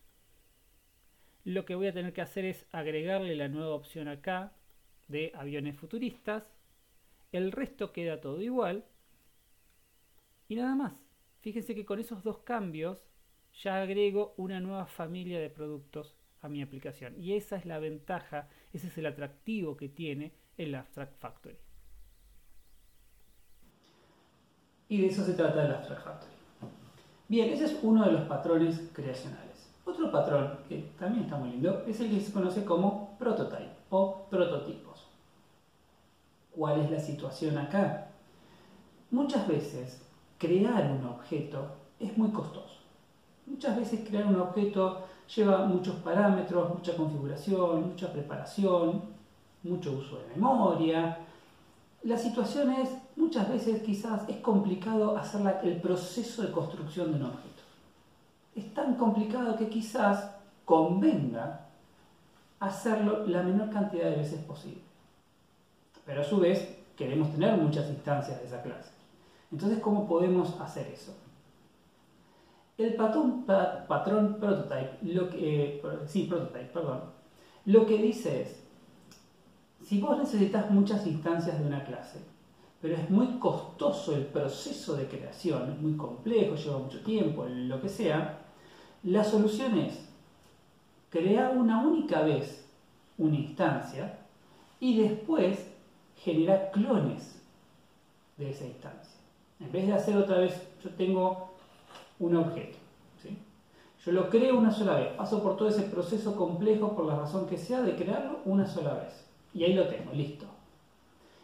Lo 1.43 1.65
que 1.65 1.73
voy 1.73 1.87
a 1.87 1.93
tener 1.93 2.13
que 2.13 2.21
hacer 2.21 2.45
es 2.45 2.67
agregarle 2.71 3.35
la 3.35 3.47
nueva 3.47 3.73
opción 3.73 4.07
acá 4.07 4.53
de 5.07 5.31
aviones 5.33 5.75
futuristas. 5.75 6.43
El 7.31 7.51
resto 7.51 7.91
queda 7.91 8.21
todo 8.21 8.41
igual. 8.41 8.85
Y 10.47 10.55
nada 10.55 10.75
más. 10.75 10.93
Fíjense 11.41 11.73
que 11.73 11.85
con 11.85 11.99
esos 11.99 12.21
dos 12.23 12.39
cambios 12.39 13.03
ya 13.63 13.81
agrego 13.81 14.33
una 14.37 14.59
nueva 14.59 14.85
familia 14.85 15.39
de 15.39 15.49
productos 15.49 16.18
a 16.41 16.49
mi 16.49 16.61
aplicación. 16.61 17.13
Y 17.17 17.33
esa 17.33 17.57
es 17.57 17.65
la 17.65 17.79
ventaja, 17.79 18.47
ese 18.73 18.87
es 18.87 18.97
el 18.97 19.05
atractivo 19.05 19.75
que 19.77 19.89
tiene 19.89 20.33
el 20.57 20.75
Abstract 20.75 21.17
Factory. 21.19 21.57
Y 24.89 25.01
de 25.01 25.07
eso 25.07 25.23
se 25.23 25.33
trata 25.33 25.65
el 25.65 25.71
Abstract 25.71 26.03
Factory. 26.03 26.31
Bien, 27.27 27.49
ese 27.49 27.65
es 27.65 27.79
uno 27.83 28.05
de 28.05 28.11
los 28.11 28.23
patrones 28.23 28.89
creacionales. 28.91 29.69
Otro 29.85 30.11
patrón 30.11 30.59
que 30.67 30.91
también 30.97 31.25
está 31.25 31.37
muy 31.37 31.51
lindo 31.51 31.83
es 31.87 31.99
el 31.99 32.09
que 32.09 32.19
se 32.19 32.33
conoce 32.33 32.65
como 32.65 33.17
prototype 33.19 33.69
o 33.89 34.27
prototipos. 34.29 35.07
¿Cuál 36.51 36.81
es 36.81 36.91
la 36.91 36.99
situación 36.99 37.57
acá? 37.57 38.07
Muchas 39.11 39.47
veces 39.47 40.01
crear 40.37 40.91
un 40.91 41.05
objeto 41.05 41.75
es 41.99 42.17
muy 42.17 42.31
costoso. 42.31 42.77
Muchas 43.45 43.77
veces 43.77 44.07
crear 44.07 44.25
un 44.25 44.39
objeto 44.39 45.07
lleva 45.35 45.65
muchos 45.65 45.95
parámetros, 45.97 46.69
mucha 46.73 46.95
configuración, 46.95 47.89
mucha 47.89 48.11
preparación, 48.11 49.01
mucho 49.63 49.91
uso 49.93 50.17
de 50.17 50.35
memoria. 50.35 51.19
La 52.03 52.17
situación 52.17 52.71
es, 52.71 52.89
muchas 53.15 53.49
veces 53.49 53.81
quizás 53.83 54.27
es 54.27 54.37
complicado 54.37 55.17
hacer 55.17 55.59
el 55.63 55.81
proceso 55.81 56.41
de 56.41 56.51
construcción 56.51 57.11
de 57.11 57.17
un 57.17 57.25
objeto. 57.25 57.63
Es 58.55 58.73
tan 58.73 58.95
complicado 58.95 59.57
que 59.57 59.69
quizás 59.69 60.31
convenga 60.65 61.67
hacerlo 62.59 63.25
la 63.27 63.43
menor 63.43 63.69
cantidad 63.69 64.09
de 64.09 64.17
veces 64.17 64.41
posible. 64.43 64.81
Pero 66.05 66.21
a 66.21 66.23
su 66.25 66.39
vez 66.39 66.77
queremos 66.97 67.31
tener 67.31 67.55
muchas 67.57 67.87
instancias 67.89 68.39
de 68.39 68.47
esa 68.47 68.61
clase. 68.61 68.91
Entonces, 69.51 69.79
¿cómo 69.79 70.07
podemos 70.07 70.59
hacer 70.59 70.87
eso? 70.87 71.13
El 72.79 72.93
patrón, 72.95 73.43
patrón 73.45 74.37
prototype, 74.39 74.99
lo 75.01 75.29
que, 75.29 75.81
sí, 76.07 76.23
prototype, 76.23 76.71
perdón, 76.71 77.01
lo 77.65 77.85
que 77.85 77.97
dice 77.97 78.43
es, 78.43 78.63
si 79.85 79.99
vos 79.99 80.17
necesitas 80.17 80.71
muchas 80.71 81.05
instancias 81.05 81.59
de 81.59 81.65
una 81.67 81.83
clase, 81.83 82.21
pero 82.81 82.95
es 82.95 83.09
muy 83.09 83.37
costoso 83.37 84.15
el 84.15 84.23
proceso 84.27 84.95
de 84.95 85.07
creación, 85.09 85.73
es 85.73 85.81
muy 85.81 85.97
complejo, 85.97 86.55
lleva 86.55 86.77
mucho 86.77 87.01
tiempo, 87.01 87.45
lo 87.45 87.81
que 87.81 87.89
sea, 87.89 88.45
la 89.03 89.25
solución 89.25 89.77
es 89.77 90.07
crear 91.09 91.57
una 91.57 91.81
única 91.81 92.21
vez 92.21 92.65
una 93.17 93.35
instancia 93.35 94.19
y 94.79 95.01
después 95.01 95.69
generar 96.15 96.71
clones 96.71 97.43
de 98.37 98.51
esa 98.51 98.63
instancia. 98.65 99.19
En 99.59 99.69
vez 99.69 99.85
de 99.85 99.93
hacer 99.93 100.15
otra 100.15 100.37
vez, 100.37 100.53
yo 100.81 100.91
tengo 100.91 101.48
un 102.19 102.35
objeto. 102.35 102.77
Yo 104.05 104.13
lo 104.13 104.29
creo 104.29 104.57
una 104.57 104.71
sola 104.71 104.95
vez, 104.95 105.09
paso 105.13 105.43
por 105.43 105.57
todo 105.57 105.67
ese 105.67 105.81
proceso 105.83 106.35
complejo 106.35 106.95
por 106.95 107.05
la 107.05 107.17
razón 107.17 107.47
que 107.47 107.57
sea 107.57 107.81
de 107.81 107.95
crearlo 107.95 108.39
una 108.45 108.65
sola 108.65 108.93
vez. 108.93 109.25
Y 109.53 109.65
ahí 109.65 109.73
lo 109.73 109.87
tengo, 109.87 110.13
listo. 110.13 110.45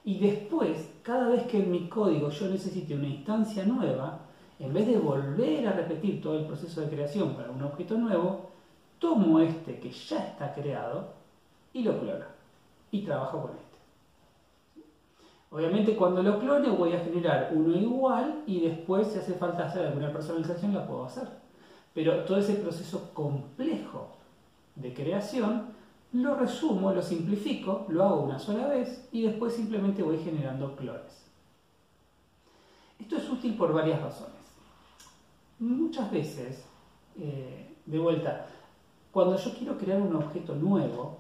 Y 0.06 0.20
después, 0.20 0.90
cada 1.04 1.28
vez 1.30 1.44
que 1.48 1.58
en 1.58 1.72
mi 1.72 1.90
código 1.90 2.30
yo 2.30 2.48
necesite 2.48 2.96
una 2.96 3.08
instancia 3.08 3.66
nueva, 3.66 4.20
en 4.60 4.74
vez 4.74 4.88
de 4.88 4.98
volver 4.98 5.68
a 5.68 5.74
repetir 5.74 6.22
todo 6.22 6.40
el 6.40 6.46
proceso 6.46 6.80
de 6.80 6.88
creación 6.88 7.36
para 7.36 7.52
un 7.52 7.62
objeto 7.62 7.98
nuevo, 7.98 8.52
tomo 9.00 9.40
este 9.40 9.80
que 9.80 9.92
ya 9.92 10.26
está 10.26 10.54
creado 10.54 11.10
y 11.74 11.84
lo 11.84 12.00
clono. 12.00 12.26
Y 12.90 13.02
trabajo 13.02 13.42
con 13.42 13.52
este. 13.52 13.65
Obviamente 15.56 15.96
cuando 15.96 16.22
lo 16.22 16.38
clone 16.38 16.70
voy 16.70 16.92
a 16.92 17.00
generar 17.00 17.50
uno 17.54 17.78
igual 17.78 18.44
y 18.46 18.60
después 18.60 19.08
si 19.08 19.20
hace 19.20 19.36
falta 19.36 19.66
hacer 19.66 19.86
alguna 19.86 20.12
personalización 20.12 20.74
la 20.74 20.86
puedo 20.86 21.06
hacer. 21.06 21.30
Pero 21.94 22.26
todo 22.26 22.40
ese 22.40 22.56
proceso 22.56 23.14
complejo 23.14 24.18
de 24.76 24.94
creación 24.94 25.68
lo 26.12 26.36
resumo, 26.36 26.92
lo 26.92 27.02
simplifico, 27.02 27.86
lo 27.88 28.04
hago 28.04 28.24
una 28.24 28.38
sola 28.38 28.68
vez 28.68 29.08
y 29.14 29.22
después 29.22 29.54
simplemente 29.54 30.04
voy 30.04 30.18
generando 30.18 30.76
clones. 30.76 31.26
Esto 33.00 33.16
es 33.16 33.30
útil 33.30 33.56
por 33.56 33.72
varias 33.72 34.02
razones. 34.02 34.36
Muchas 35.60 36.12
veces, 36.12 36.66
eh, 37.18 37.78
de 37.86 38.00
vuelta, 38.00 38.48
cuando 39.14 39.38
yo 39.38 39.54
quiero 39.54 39.78
crear 39.78 40.02
un 40.02 40.18
objeto 40.18 40.54
nuevo 40.54 41.20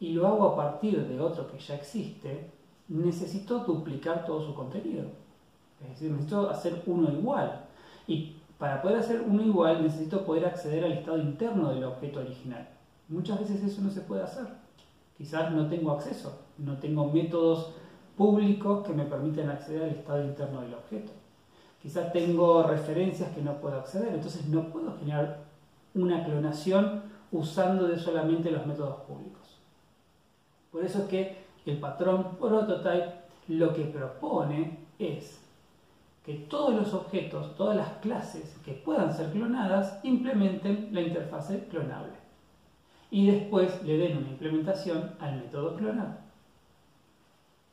y 0.00 0.14
lo 0.14 0.26
hago 0.26 0.46
a 0.46 0.56
partir 0.56 1.06
de 1.06 1.20
otro 1.20 1.46
que 1.46 1.58
ya 1.58 1.74
existe, 1.74 2.55
necesito 2.88 3.60
duplicar 3.60 4.24
todo 4.24 4.44
su 4.44 4.54
contenido. 4.54 5.04
Es 5.82 5.90
decir, 5.90 6.10
necesito 6.10 6.48
hacer 6.50 6.82
uno 6.86 7.10
igual. 7.12 7.66
Y 8.06 8.36
para 8.58 8.80
poder 8.80 8.98
hacer 8.98 9.22
uno 9.26 9.42
igual 9.42 9.82
necesito 9.82 10.24
poder 10.24 10.46
acceder 10.46 10.84
al 10.84 10.92
estado 10.92 11.18
interno 11.18 11.70
del 11.70 11.84
objeto 11.84 12.20
original. 12.20 12.68
Muchas 13.08 13.40
veces 13.40 13.62
eso 13.62 13.82
no 13.82 13.90
se 13.90 14.00
puede 14.00 14.22
hacer. 14.22 14.46
Quizás 15.16 15.52
no 15.52 15.68
tengo 15.68 15.92
acceso, 15.92 16.40
no 16.58 16.78
tengo 16.78 17.10
métodos 17.10 17.72
públicos 18.16 18.86
que 18.86 18.92
me 18.92 19.04
permiten 19.04 19.48
acceder 19.48 19.82
al 19.84 19.90
estado 19.90 20.24
interno 20.24 20.60
del 20.62 20.74
objeto. 20.74 21.12
Quizás 21.82 22.12
tengo 22.12 22.62
referencias 22.64 23.30
que 23.32 23.42
no 23.42 23.60
puedo 23.60 23.78
acceder, 23.78 24.14
entonces 24.14 24.46
no 24.46 24.68
puedo 24.68 24.96
generar 24.98 25.44
una 25.94 26.24
clonación 26.24 27.02
usando 27.30 27.86
de 27.86 27.98
solamente 27.98 28.50
los 28.50 28.66
métodos 28.66 29.02
públicos. 29.02 29.58
Por 30.72 30.84
eso 30.84 31.00
es 31.00 31.04
que 31.06 31.45
el 31.66 31.78
patrón 31.78 32.36
prototype 32.36 33.12
lo 33.48 33.74
que 33.74 33.84
propone 33.84 34.78
es 34.98 35.42
que 36.24 36.34
todos 36.34 36.74
los 36.74 36.94
objetos, 36.94 37.54
todas 37.56 37.76
las 37.76 37.88
clases 37.98 38.56
que 38.64 38.72
puedan 38.72 39.12
ser 39.12 39.30
clonadas, 39.30 40.00
implementen 40.04 40.88
la 40.92 41.00
interfase 41.00 41.66
clonable. 41.68 42.14
Y 43.10 43.30
después 43.30 43.82
le 43.84 43.98
den 43.98 44.18
una 44.18 44.30
implementación 44.30 45.14
al 45.20 45.36
método 45.36 45.76
clonar. 45.76 46.20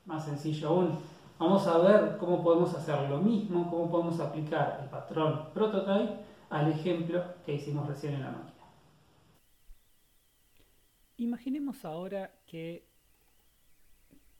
Más 0.05 0.25
sencillo 0.25 0.69
aún, 0.69 0.99
vamos 1.39 1.65
a 1.65 1.77
ver 1.79 2.17
cómo 2.17 2.43
podemos 2.43 2.75
hacer 2.75 3.09
lo 3.09 3.17
mismo, 3.17 3.69
cómo 3.71 3.89
podemos 3.89 4.19
aplicar 4.19 4.79
el 4.83 4.89
patrón 4.89 5.45
prototype 5.53 6.13
al 6.49 6.71
ejemplo 6.71 7.23
que 7.45 7.55
hicimos 7.55 7.87
recién 7.87 8.13
en 8.13 8.21
la 8.21 8.31
máquina. 8.31 8.53
Imaginemos 11.17 11.85
ahora 11.85 12.31
que 12.45 12.92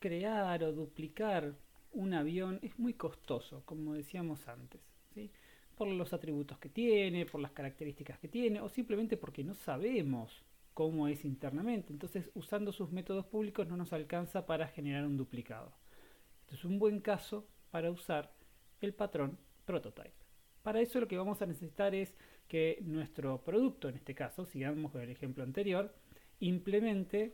crear 0.04 0.62
o 0.66 0.74
duplicar 0.74 1.56
un 1.94 2.14
avión 2.14 2.60
es 2.62 2.78
muy 2.78 2.94
costoso, 2.94 3.64
como 3.64 3.94
decíamos 3.94 4.50
antes, 4.50 4.82
por 5.78 5.88
los 5.88 6.12
atributos 6.12 6.58
que 6.60 6.68
tiene, 6.68 7.26
por 7.26 7.40
las 7.40 7.54
características 7.54 8.20
que 8.20 8.28
tiene, 8.28 8.60
o 8.60 8.68
simplemente 8.68 9.16
porque 9.16 9.46
no 9.46 9.54
sabemos 9.54 10.44
cómo 10.74 11.08
es 11.08 11.24
internamente. 11.24 11.94
Entonces, 11.94 12.30
usando 12.34 12.74
sus 12.74 12.92
métodos 12.92 13.26
públicos 13.28 13.66
no 13.70 13.78
nos 13.78 13.94
alcanza 13.94 14.46
para 14.46 14.68
generar 14.68 15.06
un 15.06 15.16
duplicado. 15.16 15.72
Este 16.42 16.56
es 16.56 16.66
un 16.66 16.80
buen 16.80 17.00
caso 17.00 17.48
para 17.72 17.90
usar 17.90 18.34
el 18.82 18.94
patrón 18.94 19.38
prototype. 19.64 20.12
Para 20.64 20.82
eso 20.82 21.00
lo 21.00 21.08
que 21.08 21.18
vamos 21.18 21.42
a 21.42 21.46
necesitar 21.46 21.96
es 21.96 22.14
que 22.50 22.80
nuestro 22.82 23.42
producto, 23.42 23.88
en 23.88 23.96
este 23.96 24.14
caso, 24.14 24.44
sigamos 24.44 24.92
con 24.92 25.00
el 25.00 25.12
ejemplo 25.12 25.46
anterior, 25.46 25.96
implemente 26.42 27.32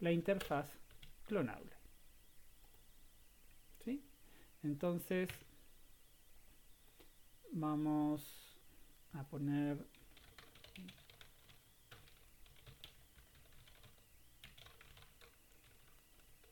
la 0.00 0.12
interfaz 0.12 0.68
clonable. 1.26 1.72
¿Sí? 3.84 4.04
Entonces, 4.62 5.28
vamos 7.52 8.58
a 9.12 9.24
poner 9.24 9.86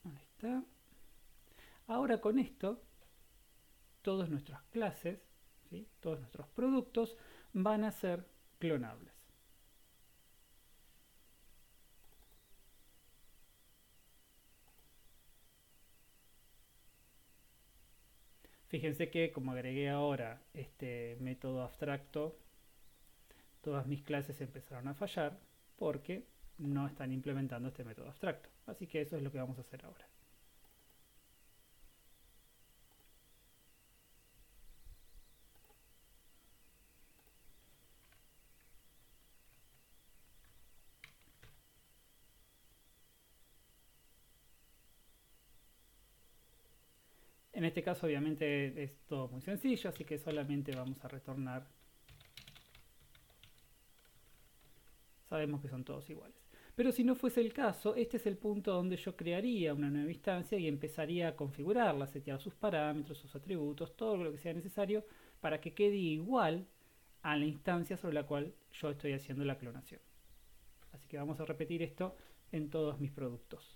Ahí 0.05 0.17
está. 0.17 0.63
Ahora 1.89 2.21
con 2.21 2.39
esto 2.39 2.81
todas 4.03 4.29
nuestras 4.29 4.63
clases, 4.71 5.19
todos 6.01 6.21
nuestros 6.21 6.47
productos 6.49 7.17
van 7.53 7.83
a 7.83 7.91
ser 7.91 8.25
clonables. 8.61 9.15
Fíjense 18.77 19.09
que 19.09 19.33
como 19.33 19.53
agregué 19.53 19.89
ahora 19.89 20.43
este 20.53 21.17
método 21.19 21.62
abstracto, 21.62 22.39
todas 23.62 23.87
mis 23.87 24.03
clases 24.03 24.39
empezaron 24.43 24.87
a 24.89 24.93
fallar 24.93 25.41
porque 25.77 26.27
no 26.59 26.87
están 26.87 27.11
implementando 27.11 27.69
este 27.69 27.85
método 27.85 28.09
abstracto. 28.09 28.51
Así 28.67 28.87
que 28.87 29.01
eso 29.01 29.17
es 29.17 29.23
lo 29.23 29.33
que 29.33 29.39
vamos 29.39 29.57
a 29.57 29.62
hacer 29.62 29.83
ahora. 29.83 30.07
Este 47.66 47.83
caso 47.83 48.07
obviamente 48.07 48.83
es 48.83 48.98
todo 49.07 49.29
muy 49.29 49.42
sencillo, 49.42 49.90
así 49.90 50.05
que 50.05 50.18
solamente 50.18 50.74
vamos 50.74 51.05
a 51.05 51.09
retornar. 51.09 51.66
Sabemos 55.29 55.61
que 55.61 55.68
son 55.68 55.85
todos 55.85 56.09
iguales. 56.09 56.37
Pero 56.76 56.92
si 56.92 57.05
no 57.05 57.14
fuese 57.14 57.40
el 57.40 57.52
caso, 57.55 57.94
este 57.94 58.18
es 58.18 58.26
el 58.26 58.37
punto 58.37 58.72
donde 58.72 58.96
yo 58.96 59.16
crearía 59.16 59.72
una 59.72 59.88
nueva 59.88 60.11
instancia 60.11 60.59
y 60.59 60.68
empezaría 60.68 61.29
a 61.29 61.35
configurarla, 61.37 62.07
setear 62.07 62.38
sus 62.38 62.55
parámetros, 62.55 63.18
sus 63.18 63.35
atributos, 63.35 63.96
todo 63.96 64.16
lo 64.18 64.31
que 64.31 64.38
sea 64.38 64.52
necesario 64.52 65.05
para 65.40 65.61
que 65.61 65.72
quede 65.72 65.96
igual 65.96 66.66
a 67.22 67.37
la 67.37 67.46
instancia 67.46 67.96
sobre 67.96 68.14
la 68.14 68.26
cual 68.26 68.52
yo 68.72 68.90
estoy 68.90 69.14
haciendo 69.14 69.44
la 69.44 69.57
clonación. 69.57 70.00
Así 70.92 71.09
que 71.09 71.16
vamos 71.16 71.40
a 71.40 71.46
repetir 71.46 71.83
esto 71.83 72.14
en 72.52 72.68
todos 72.68 73.00
mis 73.00 73.11
productos. 73.11 73.76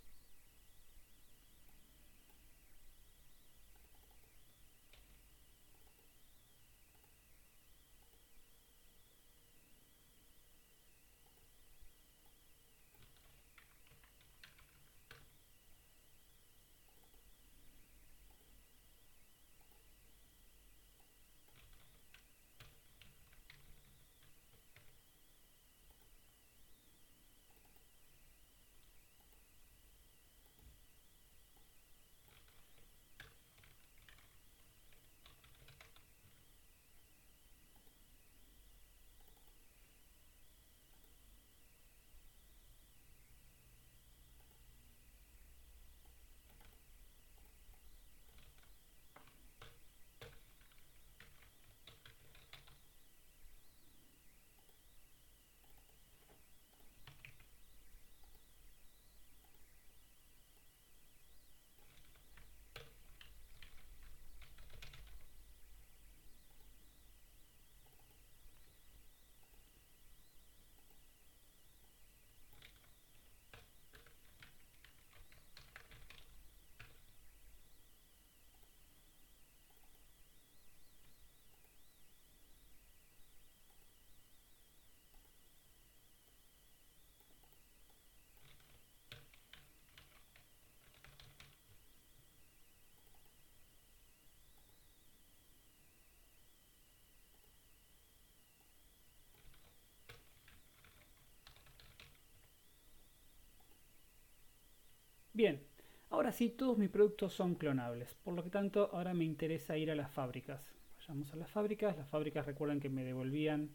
Ahora 106.20 106.32
sí, 106.32 106.50
todos 106.50 106.76
mis 106.76 106.90
productos 106.90 107.32
son 107.32 107.54
clonables. 107.54 108.12
Por 108.14 108.34
lo 108.34 108.44
que 108.44 108.50
tanto, 108.50 108.90
ahora 108.92 109.14
me 109.14 109.24
interesa 109.24 109.78
ir 109.78 109.90
a 109.90 109.94
las 109.94 110.12
fábricas. 110.12 110.62
Vayamos 110.98 111.32
a 111.32 111.36
las 111.36 111.50
fábricas. 111.50 111.96
Las 111.96 112.10
fábricas 112.10 112.44
recuerdan 112.44 112.78
que 112.78 112.90
me 112.90 113.04
devolvían 113.04 113.70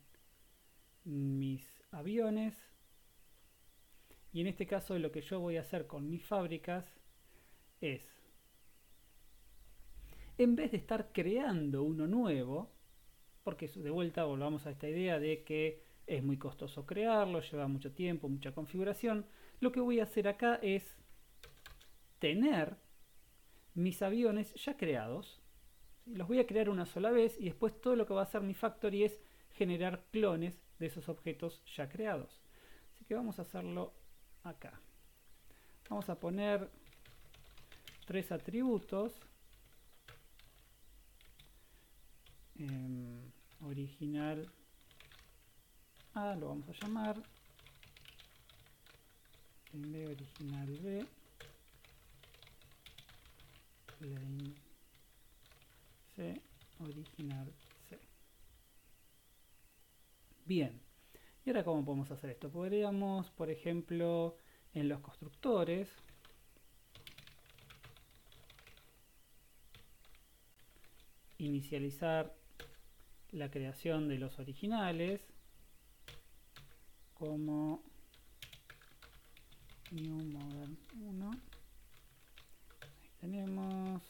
mis 1.06 1.68
aviones. 1.90 2.56
Y 4.32 4.42
en 4.42 4.48
este 4.48 4.68
caso 4.68 5.00
lo 5.00 5.12
que 5.12 5.22
yo 5.22 5.40
voy 5.40 5.58
a 5.58 5.62
hacer 5.62 5.88
con 5.88 6.08
mis 6.08 6.24
fábricas 6.24 6.86
es, 7.82 8.04
en 10.38 10.56
vez 10.56 10.70
de 10.70 10.78
estar 10.78 11.12
creando 11.14 11.82
uno 11.82 12.06
nuevo, 12.06 12.72
porque 13.44 13.68
de 13.68 13.90
vuelta 13.90 14.24
volvamos 14.24 14.68
a 14.68 14.70
esta 14.70 14.88
idea 14.88 15.20
de 15.20 15.44
que 15.44 15.82
es 16.06 16.22
muy 16.22 16.38
costoso 16.38 16.86
crearlo, 16.86 17.42
lleva 17.42 17.68
mucho 17.68 17.92
tiempo, 17.92 18.30
mucha 18.30 18.54
configuración, 18.54 19.26
lo 19.62 19.72
que 19.72 19.80
voy 19.80 20.00
a 20.00 20.04
hacer 20.04 20.28
acá 20.28 20.60
es 20.62 20.96
tener 22.26 22.76
mis 23.76 24.02
aviones 24.02 24.52
ya 24.56 24.76
creados, 24.78 25.40
los 26.08 26.28
voy 26.28 26.40
a 26.40 26.48
crear 26.48 26.70
una 26.72 26.88
sola 26.88 27.12
vez 27.12 27.38
y 27.40 27.46
después 27.46 27.80
todo 27.80 27.96
lo 27.96 28.08
que 28.08 28.16
va 28.16 28.22
a 28.22 28.24
hacer 28.24 28.42
mi 28.42 28.56
factory 28.56 29.04
es 29.04 29.22
generar 29.54 30.06
clones 30.12 30.60
de 30.80 30.88
esos 30.88 31.08
objetos 31.08 31.64
ya 31.76 31.88
creados. 31.88 32.42
Así 32.92 33.06
que 33.06 33.14
vamos 33.14 33.38
a 33.38 33.44
hacerlo 33.44 33.94
acá. 34.44 34.82
Vamos 35.88 36.10
a 36.10 36.20
poner 36.20 36.68
tres 38.08 38.32
atributos. 38.32 39.14
Em, 42.58 43.22
original 43.62 44.52
A 46.16 46.36
lo 46.36 46.48
vamos 46.48 46.70
a 46.70 46.74
llamar. 46.74 47.22
Original 49.76 50.80
B. 50.82 51.06
C 56.16 56.42
original 56.80 57.52
Bien. 60.46 60.80
¿Y 61.44 61.50
ahora 61.50 61.64
cómo 61.64 61.84
podemos 61.84 62.12
hacer 62.12 62.30
esto? 62.30 62.52
Podríamos, 62.52 63.32
por 63.32 63.50
ejemplo, 63.50 64.38
en 64.76 64.90
los 64.90 65.00
constructores, 65.00 65.90
inicializar 71.40 72.36
la 73.32 73.50
creación 73.50 74.08
de 74.08 74.20
los 74.20 74.38
originales 74.38 75.22
como 77.16 77.84
new 79.92 80.24
modern 80.26 80.78
1 81.02 81.32
tenemos. 83.26 84.02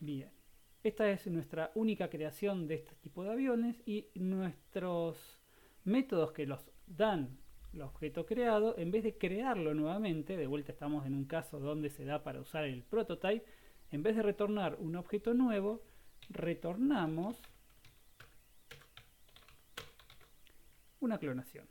Bien, 0.00 0.30
esta 0.82 1.10
es 1.10 1.26
nuestra 1.26 1.70
única 1.74 2.10
creación 2.10 2.66
de 2.66 2.74
este 2.74 2.94
tipo 2.96 3.22
de 3.22 3.30
aviones 3.30 3.76
y 3.86 4.06
nuestros 4.14 5.38
métodos 5.84 6.32
que 6.32 6.46
los 6.46 6.60
dan 6.86 7.38
el 7.72 7.82
objeto 7.82 8.26
creado, 8.26 8.76
en 8.76 8.90
vez 8.90 9.04
de 9.04 9.16
crearlo 9.16 9.74
nuevamente, 9.74 10.36
de 10.36 10.46
vuelta 10.46 10.72
estamos 10.72 11.06
en 11.06 11.14
un 11.14 11.24
caso 11.24 11.60
donde 11.60 11.88
se 11.88 12.04
da 12.04 12.22
para 12.22 12.40
usar 12.40 12.64
el 12.64 12.82
prototype, 12.82 13.44
en 13.90 14.02
vez 14.02 14.16
de 14.16 14.22
retornar 14.22 14.76
un 14.78 14.96
objeto 14.96 15.34
nuevo, 15.34 15.82
retornamos 16.28 17.36
una 21.00 21.18
clonación. 21.18 21.66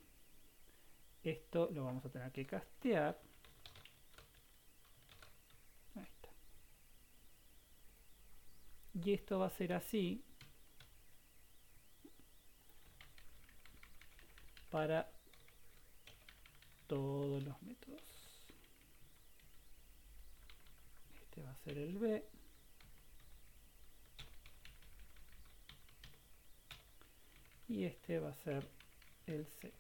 Esto 1.24 1.70
lo 1.72 1.86
vamos 1.86 2.06
a 2.06 2.10
tener 2.10 2.32
que 2.32 2.46
castear. 2.46 3.20
Ahí 5.96 6.04
está. 6.04 6.30
Y 8.94 9.14
esto 9.14 9.40
va 9.40 9.48
a 9.48 9.52
ser 9.52 9.74
así 9.74 10.24
para 14.70 15.12
todos 16.88 17.44
los 17.44 17.62
métodos. 17.62 18.19
Este 21.40 21.46
va 21.46 21.52
a 21.52 21.56
ser 21.56 21.78
el 21.78 21.98
B. 21.98 22.26
Y 27.70 27.84
este 27.86 28.20
va 28.20 28.30
a 28.30 28.34
ser 28.34 28.68
el 29.26 29.46
C. 29.46 29.72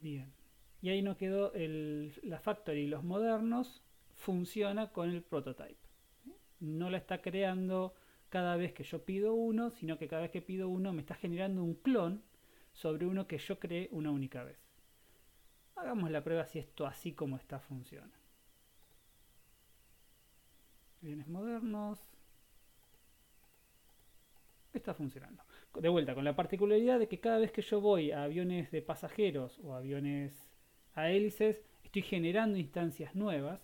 Bien. 0.00 0.32
Y 0.82 0.90
ahí 0.90 1.02
no 1.02 1.16
quedó 1.16 1.52
el, 1.54 2.12
la 2.22 2.38
factory. 2.38 2.86
Los 2.86 3.02
modernos 3.02 3.82
funciona 4.14 4.92
con 4.92 5.10
el 5.10 5.22
prototype. 5.22 5.80
No 6.60 6.90
la 6.90 6.98
está 6.98 7.20
creando 7.20 7.94
cada 8.28 8.56
vez 8.56 8.72
que 8.72 8.84
yo 8.84 9.04
pido 9.04 9.34
uno, 9.34 9.70
sino 9.70 9.98
que 9.98 10.06
cada 10.06 10.22
vez 10.22 10.30
que 10.30 10.42
pido 10.42 10.68
uno 10.68 10.92
me 10.92 11.00
está 11.00 11.16
generando 11.16 11.64
un 11.64 11.74
clon 11.74 12.22
sobre 12.80 13.06
uno 13.06 13.26
que 13.26 13.36
yo 13.36 13.58
creé 13.58 13.88
una 13.92 14.10
única 14.10 14.42
vez. 14.42 14.56
Hagamos 15.76 16.10
la 16.10 16.24
prueba 16.24 16.46
si 16.46 16.58
esto 16.58 16.86
así 16.86 17.12
como 17.12 17.36
está 17.36 17.60
funciona. 17.60 18.12
Bienes 21.02 21.28
modernos. 21.28 21.98
Está 24.72 24.94
funcionando. 24.94 25.42
De 25.74 25.90
vuelta, 25.90 26.14
con 26.14 26.24
la 26.24 26.34
particularidad 26.34 26.98
de 26.98 27.06
que 27.06 27.20
cada 27.20 27.38
vez 27.38 27.52
que 27.52 27.60
yo 27.60 27.82
voy 27.82 28.12
a 28.12 28.24
aviones 28.24 28.70
de 28.70 28.80
pasajeros 28.80 29.58
o 29.62 29.74
aviones 29.74 30.32
a 30.94 31.10
hélices, 31.10 31.62
estoy 31.84 32.02
generando 32.02 32.56
instancias 32.58 33.14
nuevas, 33.14 33.60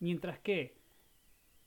mientras 0.00 0.38
que 0.38 0.76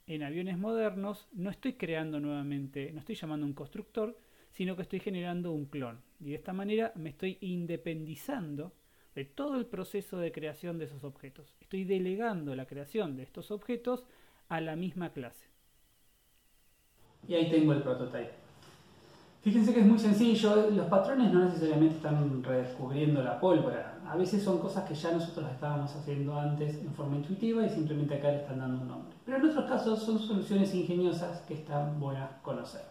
en 0.06 0.22
aviones 0.22 0.58
modernos 0.58 1.28
no 1.32 1.50
estoy 1.50 1.72
creando 1.72 2.20
nuevamente, 2.20 2.92
no 2.92 3.00
estoy 3.00 3.16
llamando 3.16 3.46
un 3.46 3.54
constructor, 3.54 4.16
sino 4.54 4.76
que 4.76 4.82
estoy 4.82 5.00
generando 5.00 5.52
un 5.52 5.66
clon. 5.66 6.00
Y 6.20 6.30
de 6.30 6.36
esta 6.36 6.52
manera 6.52 6.92
me 6.94 7.10
estoy 7.10 7.38
independizando 7.40 8.72
de 9.14 9.24
todo 9.24 9.56
el 9.56 9.66
proceso 9.66 10.18
de 10.18 10.32
creación 10.32 10.78
de 10.78 10.86
esos 10.86 11.04
objetos. 11.04 11.54
Estoy 11.60 11.84
delegando 11.84 12.56
la 12.56 12.66
creación 12.66 13.16
de 13.16 13.22
estos 13.24 13.50
objetos 13.50 14.06
a 14.48 14.60
la 14.60 14.76
misma 14.76 15.12
clase. 15.12 15.46
Y 17.28 17.34
ahí 17.34 17.50
tengo 17.50 17.72
el 17.72 17.82
prototype. 17.82 18.44
Fíjense 19.44 19.74
que 19.74 19.80
es 19.80 19.86
muy 19.86 19.98
sencillo, 19.98 20.70
los 20.70 20.86
patrones 20.86 21.30
no 21.30 21.44
necesariamente 21.44 21.96
están 21.96 22.42
redescubriendo 22.42 23.22
la 23.22 23.38
pólvora, 23.38 23.98
a 24.08 24.16
veces 24.16 24.42
son 24.42 24.58
cosas 24.58 24.88
que 24.88 24.94
ya 24.94 25.12
nosotros 25.12 25.50
estábamos 25.50 25.94
haciendo 25.94 26.38
antes 26.38 26.76
en 26.76 26.94
forma 26.94 27.16
intuitiva 27.16 27.66
y 27.66 27.68
simplemente 27.68 28.14
acá 28.14 28.30
le 28.30 28.38
están 28.38 28.60
dando 28.60 28.80
un 28.80 28.88
nombre. 28.88 29.14
Pero 29.26 29.36
en 29.36 29.44
otros 29.50 29.66
casos 29.66 30.02
son 30.02 30.18
soluciones 30.18 30.74
ingeniosas 30.74 31.42
que 31.42 31.52
están 31.52 32.00
buenas 32.00 32.30
conocer, 32.40 32.86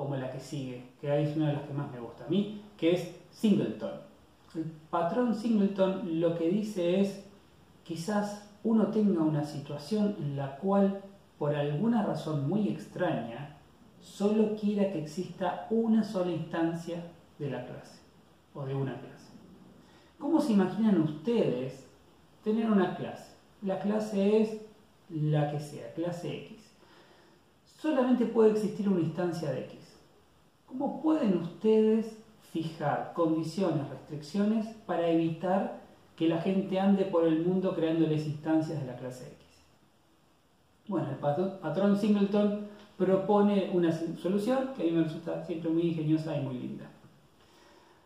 como 0.00 0.16
la 0.16 0.30
que 0.30 0.40
sigue, 0.40 0.82
que 0.98 1.22
es 1.22 1.36
una 1.36 1.48
de 1.48 1.52
las 1.52 1.62
que 1.64 1.74
más 1.74 1.92
me 1.92 2.00
gusta 2.00 2.24
a 2.24 2.28
mí, 2.28 2.62
que 2.78 2.92
es 2.92 3.14
Singleton. 3.32 4.00
El 4.54 4.64
patrón 4.88 5.34
Singleton 5.34 6.22
lo 6.22 6.38
que 6.38 6.48
dice 6.48 7.02
es, 7.02 7.26
quizás 7.84 8.48
uno 8.64 8.86
tenga 8.86 9.20
una 9.20 9.44
situación 9.44 10.16
en 10.18 10.38
la 10.38 10.56
cual 10.56 11.02
por 11.38 11.54
alguna 11.54 12.02
razón 12.02 12.48
muy 12.48 12.70
extraña 12.70 13.58
solo 14.00 14.56
quiera 14.56 14.90
que 14.90 15.02
exista 15.02 15.66
una 15.68 16.02
sola 16.02 16.32
instancia 16.32 17.04
de 17.38 17.50
la 17.50 17.66
clase 17.66 18.00
o 18.54 18.64
de 18.64 18.74
una 18.74 18.98
clase. 18.98 19.32
¿Cómo 20.18 20.40
se 20.40 20.54
imaginan 20.54 20.98
ustedes 21.02 21.86
tener 22.42 22.70
una 22.70 22.96
clase? 22.96 23.34
La 23.60 23.78
clase 23.78 24.40
es 24.40 24.62
la 25.10 25.50
que 25.50 25.60
sea, 25.60 25.92
clase 25.92 26.38
X. 26.46 26.70
Solamente 27.80 28.24
puede 28.24 28.52
existir 28.52 28.88
una 28.88 29.00
instancia 29.00 29.50
de 29.52 29.60
X. 29.60 29.89
¿Cómo 30.70 31.02
pueden 31.02 31.36
ustedes 31.38 32.16
fijar 32.52 33.12
condiciones, 33.12 33.88
restricciones 33.88 34.66
para 34.86 35.08
evitar 35.08 35.80
que 36.14 36.28
la 36.28 36.40
gente 36.40 36.78
ande 36.78 37.04
por 37.06 37.24
el 37.24 37.44
mundo 37.44 37.74
creándoles 37.74 38.24
instancias 38.26 38.80
de 38.80 38.86
la 38.86 38.96
clase 38.96 39.24
X? 39.24 39.36
Bueno, 40.86 41.08
el 41.10 41.16
patrón 41.16 41.98
Singleton 41.98 42.68
propone 42.96 43.70
una 43.72 43.90
solución 43.90 44.70
que 44.76 44.82
a 44.82 44.84
mí 44.84 44.92
me 44.92 45.02
resulta 45.02 45.44
siempre 45.44 45.70
muy 45.70 45.88
ingeniosa 45.88 46.36
y 46.36 46.40
muy 46.40 46.54
linda. 46.54 46.86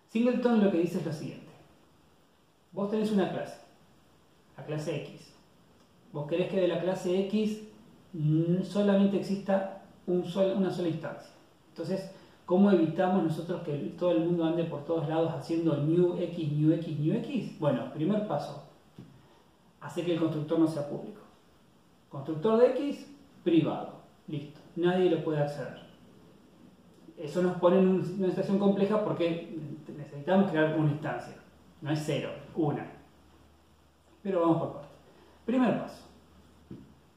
Singleton 0.08 0.64
lo 0.64 0.70
que 0.70 0.78
dice 0.78 1.00
es 1.00 1.06
lo 1.06 1.12
siguiente. 1.12 1.52
Vos 2.72 2.90
tenés 2.90 3.12
una 3.12 3.30
clase, 3.30 3.58
la 4.56 4.64
clase 4.64 5.02
X. 5.02 5.34
Vos 6.14 6.26
querés 6.28 6.48
que 6.48 6.60
de 6.60 6.68
la 6.68 6.80
clase 6.80 7.26
X 7.26 7.60
solamente 8.62 9.18
exista 9.18 9.82
una 10.06 10.70
sola 10.70 10.88
instancia. 10.88 11.30
Entonces, 11.70 12.10
¿Cómo 12.46 12.70
evitamos 12.70 13.22
nosotros 13.22 13.62
que 13.62 13.72
todo 13.98 14.10
el 14.10 14.20
mundo 14.20 14.44
ande 14.44 14.64
por 14.64 14.84
todos 14.84 15.08
lados 15.08 15.32
haciendo 15.32 15.78
new 15.78 16.14
x, 16.18 16.52
new 16.52 16.72
x, 16.72 16.98
new 16.98 17.14
x? 17.16 17.58
Bueno, 17.58 17.90
primer 17.94 18.28
paso, 18.28 18.64
hacer 19.80 20.04
que 20.04 20.12
el 20.12 20.20
constructor 20.20 20.58
no 20.58 20.66
sea 20.66 20.86
público. 20.86 21.22
Constructor 22.10 22.58
de 22.58 22.66
x, 22.72 23.10
privado. 23.42 23.94
Listo. 24.28 24.60
Nadie 24.76 25.10
lo 25.10 25.24
puede 25.24 25.40
acceder. 25.40 25.84
Eso 27.16 27.42
nos 27.42 27.56
pone 27.56 27.78
en 27.78 27.88
una 27.88 28.28
situación 28.28 28.58
compleja 28.58 29.02
porque 29.02 29.56
necesitamos 29.96 30.50
crear 30.50 30.78
una 30.78 30.90
instancia. 30.90 31.36
No 31.80 31.90
es 31.92 32.02
cero, 32.04 32.28
una. 32.54 32.86
Pero 34.22 34.40
vamos 34.40 34.58
por 34.58 34.72
partes. 34.72 34.90
Primer 35.46 35.80
paso. 35.80 36.02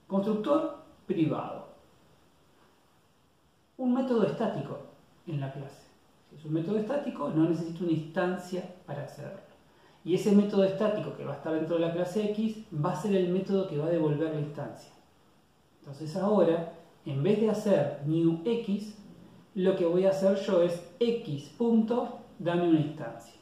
Constructor 0.08 0.78
privado. 1.06 1.68
Un 3.78 3.94
método 3.94 4.24
estático 4.24 4.87
en 5.28 5.42
la 5.42 5.52
clase. 5.52 5.88
Es 6.36 6.46
un 6.46 6.54
método 6.54 6.78
estático, 6.78 7.30
no 7.30 7.50
necesito 7.50 7.84
una 7.84 7.94
instancia 7.94 8.64
para 8.86 9.04
accederlo. 9.04 9.48
Y 10.04 10.16
ese 10.16 10.32
método 10.32 10.64
estático 10.64 11.16
que 11.16 11.26
va 11.26 11.34
a 11.34 11.38
estar 11.38 11.54
dentro 11.54 11.76
de 11.76 11.82
la 11.82 11.94
clase 11.94 12.32
X 12.32 12.66
va 12.74 12.94
a 12.94 13.02
ser 13.02 13.16
el 13.16 13.30
método 13.30 13.68
que 13.68 13.78
va 13.78 13.88
a 13.88 13.90
devolver 13.90 14.34
la 14.34 14.40
instancia. 14.40 14.92
Entonces 15.80 16.16
ahora, 16.16 16.74
en 17.06 17.24
vez 17.24 17.42
de 17.42 17.50
hacer 17.50 18.02
new 18.06 18.42
X, 18.46 18.98
lo 19.56 19.76
que 19.76 19.86
voy 19.86 20.06
a 20.06 20.12
hacer 20.12 20.36
yo 20.38 20.62
es 20.62 20.82
X 21.00 21.50
punto, 21.58 22.20
dame 22.40 22.70
una 22.70 22.80
instancia. 22.80 23.34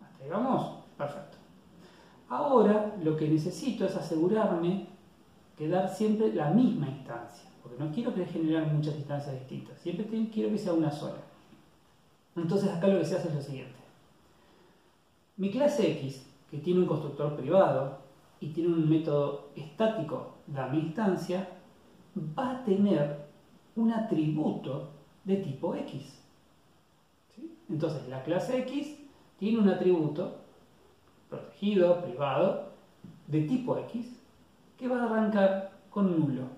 ¿Hasta 0.00 0.24
ahí 0.24 0.30
vamos? 0.30 0.84
Perfecto. 0.96 1.38
Ahora 2.28 2.94
lo 3.02 3.16
que 3.16 3.28
necesito 3.28 3.86
es 3.86 3.96
asegurarme 3.96 4.86
que 5.56 5.68
dar 5.68 5.88
siempre 5.88 6.32
la 6.32 6.50
misma 6.50 6.88
instancia, 6.88 7.47
porque 7.68 7.84
no 7.84 7.92
quiero 7.92 8.12
generar 8.26 8.72
muchas 8.72 8.96
instancias 8.96 9.34
distintas, 9.34 9.78
siempre 9.78 10.06
quiero 10.32 10.50
que 10.50 10.58
sea 10.58 10.72
una 10.72 10.90
sola. 10.90 11.18
Entonces 12.36 12.70
acá 12.70 12.86
lo 12.88 12.98
que 12.98 13.04
se 13.04 13.16
hace 13.16 13.28
es 13.28 13.34
lo 13.34 13.42
siguiente. 13.42 13.78
Mi 15.36 15.50
clase 15.50 15.92
X, 15.92 16.26
que 16.50 16.58
tiene 16.58 16.80
un 16.80 16.86
constructor 16.86 17.36
privado 17.36 17.98
y 18.40 18.48
tiene 18.48 18.74
un 18.74 18.88
método 18.88 19.50
estático, 19.54 20.34
dame 20.46 20.78
instancia, 20.78 21.48
va 22.36 22.50
a 22.50 22.64
tener 22.64 23.26
un 23.76 23.92
atributo 23.92 24.90
de 25.24 25.36
tipo 25.36 25.74
X. 25.74 26.20
Entonces 27.68 28.08
la 28.08 28.22
clase 28.22 28.58
X 28.60 28.96
tiene 29.38 29.58
un 29.58 29.68
atributo 29.68 30.38
protegido, 31.28 32.02
privado, 32.02 32.68
de 33.26 33.42
tipo 33.42 33.76
X, 33.78 34.18
que 34.76 34.88
va 34.88 35.02
a 35.02 35.04
arrancar 35.04 35.72
con 35.90 36.18
nulo. 36.18 36.57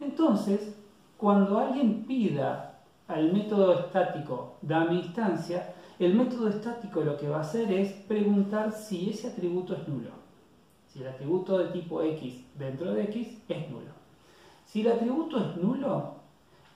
Entonces, 0.00 0.74
cuando 1.16 1.58
alguien 1.58 2.04
pida 2.04 2.80
al 3.06 3.32
método 3.32 3.78
estático 3.78 4.56
dame 4.62 4.94
instancia, 4.94 5.74
el 5.98 6.14
método 6.14 6.48
estático 6.48 7.02
lo 7.02 7.16
que 7.16 7.28
va 7.28 7.38
a 7.38 7.42
hacer 7.42 7.70
es 7.72 7.92
preguntar 7.92 8.72
si 8.72 9.10
ese 9.10 9.28
atributo 9.28 9.74
es 9.74 9.86
nulo. 9.86 10.10
Si 10.88 11.00
el 11.00 11.08
atributo 11.08 11.58
de 11.58 11.66
tipo 11.68 12.02
X 12.02 12.44
dentro 12.56 12.92
de 12.92 13.04
X 13.04 13.42
es 13.48 13.70
nulo. 13.70 13.92
Si 14.66 14.80
el 14.80 14.92
atributo 14.92 15.38
es 15.38 15.56
nulo, 15.56 16.14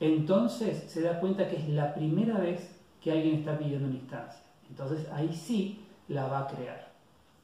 entonces 0.01 0.91
se 0.91 1.03
da 1.03 1.19
cuenta 1.19 1.49
que 1.49 1.57
es 1.57 1.69
la 1.69 1.95
primera 1.95 2.39
vez 2.39 2.79
que 3.03 3.13
alguien 3.13 3.37
está 3.37 3.59
pidiendo 3.59 3.89
una 3.89 3.97
instancia. 3.97 4.45
Entonces 4.69 5.09
ahí 5.13 5.33
sí 5.33 5.81
la 6.09 6.27
va 6.27 6.41
a 6.41 6.47
crear. 6.47 6.93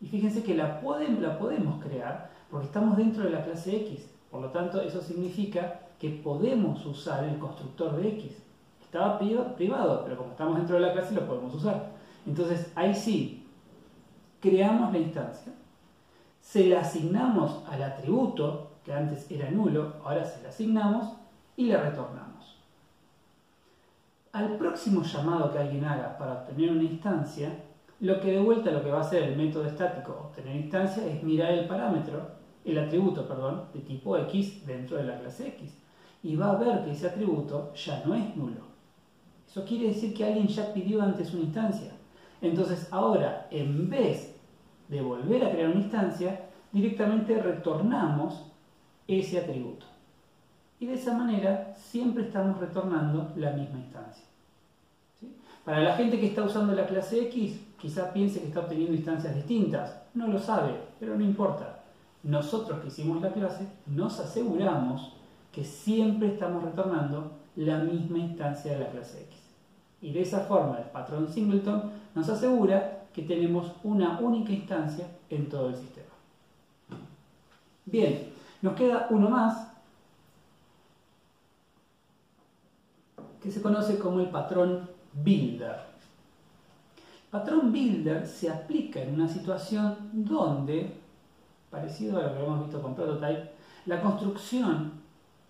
Y 0.00 0.06
fíjense 0.06 0.42
que 0.42 0.54
la, 0.54 0.80
la 1.20 1.38
podemos 1.38 1.82
crear 1.82 2.30
porque 2.50 2.66
estamos 2.66 2.96
dentro 2.96 3.24
de 3.24 3.30
la 3.30 3.44
clase 3.44 3.76
X. 3.76 4.13
Por 4.34 4.42
lo 4.42 4.50
tanto, 4.50 4.80
eso 4.80 5.00
significa 5.00 5.82
que 5.96 6.10
podemos 6.10 6.84
usar 6.86 7.22
el 7.22 7.38
constructor 7.38 7.94
de 7.94 8.08
X. 8.08 8.32
Estaba 8.82 9.16
privado, 9.16 10.02
pero 10.02 10.16
como 10.16 10.32
estamos 10.32 10.56
dentro 10.56 10.74
de 10.74 10.82
la 10.82 10.92
clase 10.92 11.14
lo 11.14 11.24
podemos 11.24 11.54
usar. 11.54 11.92
Entonces, 12.26 12.72
ahí 12.74 12.92
sí, 12.92 13.46
creamos 14.40 14.92
la 14.92 14.98
instancia, 14.98 15.52
se 16.40 16.66
la 16.66 16.80
asignamos 16.80 17.62
al 17.68 17.80
atributo, 17.84 18.72
que 18.84 18.92
antes 18.92 19.30
era 19.30 19.48
nulo, 19.52 19.92
ahora 20.04 20.24
se 20.24 20.42
la 20.42 20.48
asignamos 20.48 21.14
y 21.56 21.66
le 21.66 21.76
retornamos. 21.76 22.56
Al 24.32 24.56
próximo 24.56 25.04
llamado 25.04 25.52
que 25.52 25.60
alguien 25.60 25.84
haga 25.84 26.18
para 26.18 26.32
obtener 26.32 26.72
una 26.72 26.82
instancia, 26.82 27.56
lo 28.00 28.20
que 28.20 28.32
de 28.32 28.40
vuelta 28.40 28.72
lo 28.72 28.82
que 28.82 28.90
va 28.90 28.98
a 28.98 29.02
hacer 29.02 29.22
el 29.22 29.36
método 29.36 29.66
estático 29.66 30.22
obtener 30.24 30.56
instancia 30.56 31.06
es 31.06 31.22
mirar 31.22 31.52
el 31.52 31.68
parámetro 31.68 32.42
el 32.64 32.78
atributo, 32.78 33.28
perdón, 33.28 33.64
de 33.74 33.80
tipo 33.80 34.16
X 34.16 34.66
dentro 34.66 34.96
de 34.96 35.04
la 35.04 35.18
clase 35.18 35.48
X. 35.48 35.76
Y 36.22 36.36
va 36.36 36.50
a 36.50 36.56
ver 36.56 36.84
que 36.84 36.92
ese 36.92 37.08
atributo 37.08 37.72
ya 37.74 38.02
no 38.06 38.14
es 38.14 38.34
nulo. 38.36 38.62
Eso 39.46 39.64
quiere 39.64 39.88
decir 39.88 40.14
que 40.14 40.24
alguien 40.24 40.48
ya 40.48 40.72
pidió 40.72 41.02
antes 41.02 41.32
una 41.34 41.42
instancia. 41.42 41.92
Entonces 42.40 42.88
ahora, 42.90 43.46
en 43.50 43.88
vez 43.90 44.34
de 44.88 45.02
volver 45.02 45.44
a 45.44 45.50
crear 45.50 45.70
una 45.70 45.80
instancia, 45.80 46.46
directamente 46.72 47.40
retornamos 47.40 48.46
ese 49.06 49.38
atributo. 49.38 49.86
Y 50.80 50.86
de 50.86 50.94
esa 50.94 51.16
manera 51.16 51.74
siempre 51.76 52.24
estamos 52.24 52.58
retornando 52.58 53.32
la 53.36 53.52
misma 53.52 53.78
instancia. 53.78 54.24
Para 55.64 55.80
la 55.80 55.96
gente 55.96 56.18
que 56.18 56.26
está 56.26 56.42
usando 56.42 56.74
la 56.74 56.86
clase 56.86 57.22
X, 57.28 57.60
quizá 57.78 58.12
piense 58.12 58.40
que 58.40 58.48
está 58.48 58.60
obteniendo 58.60 58.94
instancias 58.94 59.34
distintas. 59.34 60.02
No 60.14 60.28
lo 60.28 60.38
sabe, 60.38 60.74
pero 60.98 61.16
no 61.16 61.24
importa 61.24 61.83
nosotros 62.24 62.80
que 62.80 62.88
hicimos 62.88 63.20
la 63.22 63.32
clase 63.32 63.68
nos 63.86 64.18
aseguramos 64.18 65.12
que 65.52 65.62
siempre 65.62 66.28
estamos 66.28 66.64
retornando 66.64 67.32
la 67.54 67.78
misma 67.78 68.18
instancia 68.18 68.72
de 68.72 68.80
la 68.80 68.90
clase 68.90 69.22
X. 69.22 69.38
Y 70.00 70.12
de 70.12 70.22
esa 70.22 70.40
forma 70.40 70.78
el 70.78 70.90
patrón 70.90 71.28
singleton 71.28 71.92
nos 72.14 72.28
asegura 72.28 73.04
que 73.12 73.22
tenemos 73.22 73.70
una 73.84 74.18
única 74.18 74.52
instancia 74.52 75.06
en 75.30 75.48
todo 75.48 75.68
el 75.68 75.76
sistema. 75.76 76.08
Bien, 77.86 78.32
nos 78.60 78.74
queda 78.74 79.06
uno 79.10 79.30
más 79.30 79.68
que 83.42 83.50
se 83.50 83.60
conoce 83.62 83.98
como 83.98 84.20
el 84.20 84.30
patrón 84.30 84.88
builder. 85.12 85.76
El 87.26 87.30
patrón 87.30 87.70
builder 87.70 88.26
se 88.26 88.50
aplica 88.50 89.02
en 89.02 89.14
una 89.14 89.28
situación 89.28 90.10
donde 90.12 91.03
parecido 91.74 92.18
a 92.18 92.22
lo 92.22 92.34
que 92.34 92.44
hemos 92.44 92.60
visto 92.60 92.80
con 92.80 92.94
Prototype, 92.94 93.50
la 93.86 94.00
construcción 94.00 94.92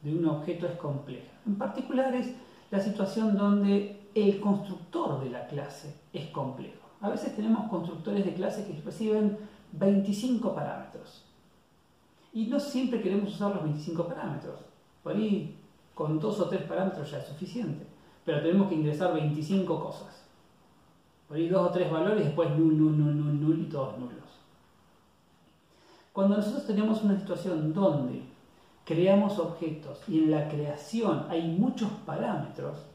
de 0.03 0.15
un 0.17 0.27
objeto 0.27 0.67
es 0.67 0.77
compleja. 0.77 1.33
En 1.47 1.57
particular 1.57 2.15
es 2.15 2.35
la 2.71 2.81
situación 2.81 3.37
donde 3.37 4.09
el 4.15 4.41
constructor 4.41 5.23
de 5.23 5.31
la 5.31 5.47
clase 5.47 5.95
es 6.13 6.27
complejo. 6.31 6.85
A 7.01 7.11
veces 7.11 7.37
tenemos 7.37 7.69
constructores 7.69 8.25
de 8.25 8.35
clase 8.35 8.67
que 8.67 8.81
reciben 8.81 9.37
25 9.73 10.55
parámetros. 10.55 11.25
Y 12.33 12.47
no 12.47 12.59
siempre 12.59 13.03
queremos 13.03 13.35
usar 13.35 13.55
los 13.55 13.65
25 13.65 14.09
parámetros. 14.09 14.61
Por 15.03 15.15
ahí 15.15 15.59
con 15.95 16.19
dos 16.19 16.41
o 16.41 16.49
tres 16.49 16.63
parámetros 16.63 17.11
ya 17.11 17.19
es 17.19 17.27
suficiente. 17.27 17.87
Pero 18.25 18.41
tenemos 18.43 18.69
que 18.69 18.75
ingresar 18.75 19.13
25 19.13 19.81
cosas. 19.81 20.25
Por 21.29 21.37
ahí 21.37 21.49
dos 21.49 21.69
o 21.69 21.71
tres 21.71 21.91
valores 21.91 22.25
después 22.25 22.51
nul, 22.51 22.77
nul, 22.77 22.99
nul, 22.99 23.17
nul, 23.17 23.41
nul 23.41 23.61
y 23.61 23.65
todos 23.71 23.99
nulos. 23.99 24.24
Cuando 26.15 26.37
nosotros 26.37 26.65
tenemos 26.65 27.03
una 27.03 27.19
situación 27.19 27.75
donde 27.75 28.23
creamos 28.85 29.37
objetos 29.41 30.01
y 30.09 30.21
en 30.21 30.31
la 30.31 30.49
creación 30.49 31.27
hay 31.29 31.43
muchos 31.43 31.91
parámetros, 32.07 32.87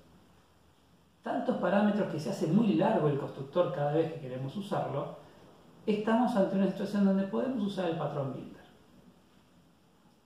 tantos 1.21 1.57
parámetros 1.57 2.09
que 2.13 2.19
se 2.21 2.29
hace 2.29 2.47
muy 2.47 2.75
largo 2.75 3.09
el 3.09 3.19
constructor 3.19 3.73
cada 3.75 3.91
vez 3.91 4.13
que 4.13 4.21
queremos 4.21 4.55
usarlo, 4.55 5.17
estamos 5.85 6.33
ante 6.37 6.55
una 6.55 6.67
situación 6.67 7.03
donde 7.03 7.25
podemos 7.25 7.61
usar 7.61 7.89
el 7.89 7.97
patrón 7.97 8.31
builder. 8.31 8.63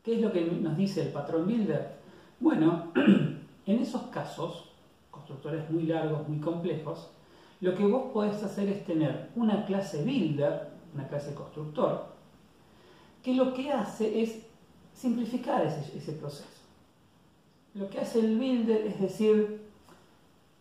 ¿Qué 0.04 0.18
es 0.18 0.22
lo 0.22 0.32
que 0.32 0.42
nos 0.46 0.78
dice 0.78 1.02
el 1.02 1.12
patrón 1.12 1.48
builder? 1.48 1.96
Bueno, 2.40 2.92
en 3.66 3.80
esos 3.80 4.04
casos, 4.04 4.70
constructores 5.10 5.68
muy 5.72 5.88
largos, 5.88 6.30
muy 6.30 6.40
complejos, 6.40 7.10
lo 7.60 7.74
que 7.74 7.88
vos 7.88 8.12
podés 8.14 8.44
hacer 8.44 8.70
es 8.70 8.86
tener 8.86 9.32
una 9.36 9.66
clase 9.66 10.04
builder, 10.04 10.74
una 10.94 11.08
clase 11.08 11.34
constructor, 11.34 12.13
que 13.24 13.34
lo 13.34 13.54
que 13.54 13.72
hace 13.72 14.22
es 14.22 14.46
simplificar 14.94 15.66
ese, 15.66 16.12
proceso. 16.14 16.50
Lo 17.74 17.90
que 17.90 18.00
hace 18.00 18.20
el 18.20 18.38
builder 18.38 18.86
es 18.86 19.00
decir, 19.00 19.62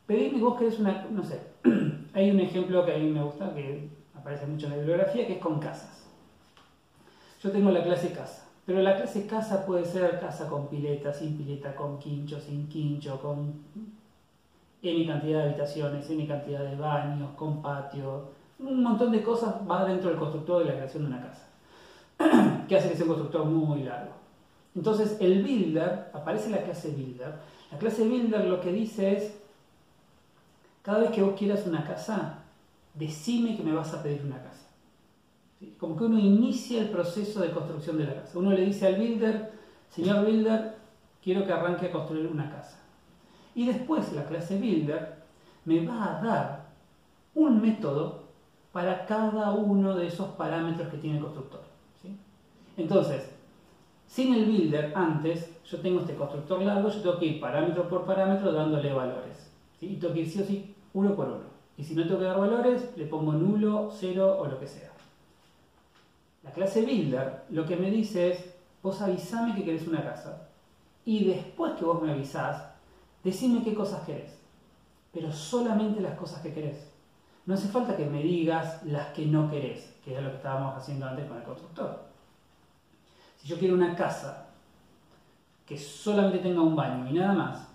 pedirme 0.06 0.40
vos 0.40 0.58
querés 0.58 0.78
una, 0.78 1.06
no 1.10 1.22
sé, 1.24 1.40
hay 2.14 2.30
un 2.30 2.40
ejemplo 2.40 2.84
que 2.86 2.94
a 2.94 2.98
mí 2.98 3.10
me 3.10 3.22
gusta, 3.22 3.52
que 3.52 3.88
aparece 4.14 4.46
mucho 4.46 4.66
en 4.66 4.72
la 4.72 4.78
bibliografía, 4.78 5.26
que 5.26 5.34
es 5.34 5.38
con 5.38 5.58
casas. 5.58 6.06
Yo 7.42 7.50
tengo 7.50 7.70
la 7.70 7.82
clase 7.82 8.12
casa, 8.12 8.48
pero 8.64 8.80
la 8.80 8.96
clase 8.96 9.26
casa 9.26 9.66
puede 9.66 9.84
ser 9.84 10.20
casa 10.20 10.48
con 10.48 10.68
pileta, 10.68 11.12
sin 11.12 11.36
pileta, 11.36 11.74
con 11.74 11.98
quincho, 11.98 12.40
sin 12.40 12.68
quincho, 12.68 13.20
con 13.20 13.60
N 14.80 15.06
cantidad 15.06 15.40
de 15.40 15.48
habitaciones, 15.48 16.08
N 16.08 16.26
cantidad 16.26 16.62
de 16.64 16.76
baños, 16.76 17.30
con 17.36 17.60
patio, 17.60 18.30
un 18.60 18.82
montón 18.82 19.10
de 19.10 19.22
cosas 19.22 19.56
va 19.68 19.84
dentro 19.84 20.10
del 20.10 20.18
constructor 20.18 20.60
de 20.60 20.66
la 20.66 20.76
creación 20.76 21.02
de 21.04 21.08
una 21.08 21.22
casa. 21.22 21.48
que 22.72 22.78
hace 22.78 22.88
que 22.88 22.96
sea 22.96 23.04
un 23.04 23.12
constructor 23.12 23.44
muy 23.44 23.82
largo. 23.82 24.12
Entonces 24.74 25.18
el 25.20 25.42
builder, 25.42 26.10
aparece 26.14 26.48
la 26.48 26.62
clase 26.62 26.88
builder, 26.88 27.34
La 27.70 27.76
clase 27.76 28.08
builder 28.08 28.46
lo 28.46 28.62
que 28.62 28.72
dice 28.72 29.12
es, 29.12 29.38
cada 30.80 31.00
vez 31.00 31.10
que 31.10 31.22
vos 31.22 31.34
quieras 31.38 31.66
una 31.66 31.86
casa, 31.86 32.38
decime 32.94 33.58
que 33.58 33.62
me 33.62 33.74
vas 33.74 33.92
a 33.92 34.02
pedir 34.02 34.22
una 34.24 34.42
casa. 34.42 34.68
Como 35.78 35.98
que 35.98 36.04
uno 36.04 36.18
inicia 36.18 36.80
el 36.80 36.88
proceso 36.88 37.42
de 37.42 37.50
construcción 37.50 37.98
de 37.98 38.06
la 38.06 38.22
casa. 38.22 38.38
Uno 38.38 38.52
le 38.52 38.64
dice 38.64 38.86
al 38.86 38.96
builder, 38.96 39.52
señor 39.90 40.24
builder, 40.24 40.74
quiero 41.22 41.44
que 41.46 41.52
arranque 41.52 41.88
a 41.88 41.92
construir 41.92 42.26
una 42.26 42.50
casa. 42.50 42.78
Y 43.54 43.66
después 43.66 44.10
la 44.14 44.24
clase 44.24 44.58
builder 44.58 45.16
me 45.66 45.86
va 45.86 46.04
a 46.06 46.22
dar 46.22 46.66
un 47.34 47.60
método 47.60 48.22
para 48.72 49.04
cada 49.04 49.50
uno 49.50 49.94
de 49.94 50.06
esos 50.06 50.28
parámetros 50.30 50.88
que 50.88 50.96
tiene 50.96 51.18
el 51.18 51.22
constructor. 51.22 51.71
Entonces, 52.76 53.30
sin 54.06 54.34
el 54.34 54.44
builder 54.44 54.92
antes, 54.94 55.50
yo 55.64 55.80
tengo 55.80 56.00
este 56.00 56.14
constructor 56.14 56.60
largo, 56.62 56.88
yo 56.88 57.00
tengo 57.00 57.18
que 57.18 57.26
ir 57.26 57.40
parámetro 57.40 57.88
por 57.88 58.04
parámetro 58.04 58.52
dándole 58.52 58.92
valores. 58.92 59.50
Y 59.80 59.96
tengo 59.96 60.14
que 60.14 60.20
ir 60.20 60.30
sí 60.30 60.40
o 60.40 60.44
sí 60.44 60.74
uno 60.94 61.14
por 61.14 61.28
uno. 61.28 61.52
Y 61.76 61.84
si 61.84 61.94
no 61.94 62.02
tengo 62.04 62.18
que 62.18 62.26
dar 62.26 62.38
valores, 62.38 62.96
le 62.96 63.06
pongo 63.06 63.32
nulo, 63.32 63.90
cero 63.92 64.36
o 64.38 64.46
lo 64.46 64.60
que 64.60 64.66
sea. 64.66 64.90
La 66.42 66.50
clase 66.52 66.82
builder 66.82 67.44
lo 67.50 67.64
que 67.64 67.76
me 67.76 67.90
dice 67.90 68.32
es, 68.32 68.54
vos 68.82 69.00
avisame 69.00 69.54
que 69.54 69.64
querés 69.64 69.86
una 69.86 70.02
casa. 70.02 70.48
Y 71.04 71.24
después 71.24 71.72
que 71.72 71.84
vos 71.84 72.02
me 72.02 72.12
avisás, 72.12 72.70
decime 73.24 73.62
qué 73.64 73.74
cosas 73.74 74.04
querés. 74.04 74.38
Pero 75.12 75.32
solamente 75.32 76.00
las 76.00 76.18
cosas 76.18 76.42
que 76.42 76.52
querés. 76.52 76.92
No 77.46 77.54
hace 77.54 77.68
falta 77.68 77.96
que 77.96 78.06
me 78.06 78.22
digas 78.22 78.82
las 78.84 79.08
que 79.08 79.26
no 79.26 79.50
querés, 79.50 79.96
que 80.04 80.16
es 80.16 80.22
lo 80.22 80.30
que 80.30 80.36
estábamos 80.36 80.76
haciendo 80.76 81.06
antes 81.06 81.26
con 81.26 81.38
el 81.38 81.42
constructor. 81.42 82.11
Si 83.42 83.48
yo 83.48 83.58
quiero 83.58 83.74
una 83.74 83.96
casa 83.96 84.46
que 85.66 85.76
solamente 85.76 86.38
tenga 86.38 86.62
un 86.62 86.76
baño 86.76 87.10
y 87.10 87.14
nada 87.14 87.32
más, 87.32 87.68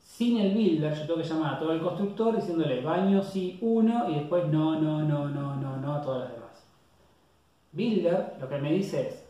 sin 0.00 0.38
el 0.38 0.54
builder 0.54 0.92
yo 0.92 1.06
tengo 1.06 1.22
que 1.22 1.28
llamar 1.28 1.54
a 1.54 1.58
todo 1.60 1.72
el 1.72 1.80
constructor 1.80 2.34
diciéndole 2.34 2.80
baño 2.80 3.22
sí 3.22 3.58
uno 3.60 4.10
y 4.10 4.14
después 4.14 4.48
no, 4.48 4.80
no, 4.80 5.02
no, 5.02 5.28
no, 5.28 5.54
no, 5.54 5.76
no 5.76 5.94
a 5.94 6.02
todas 6.02 6.24
las 6.24 6.32
demás. 6.32 6.66
Builder 7.70 8.38
lo 8.40 8.48
que 8.48 8.58
me 8.58 8.72
dice 8.72 9.08
es, 9.08 9.24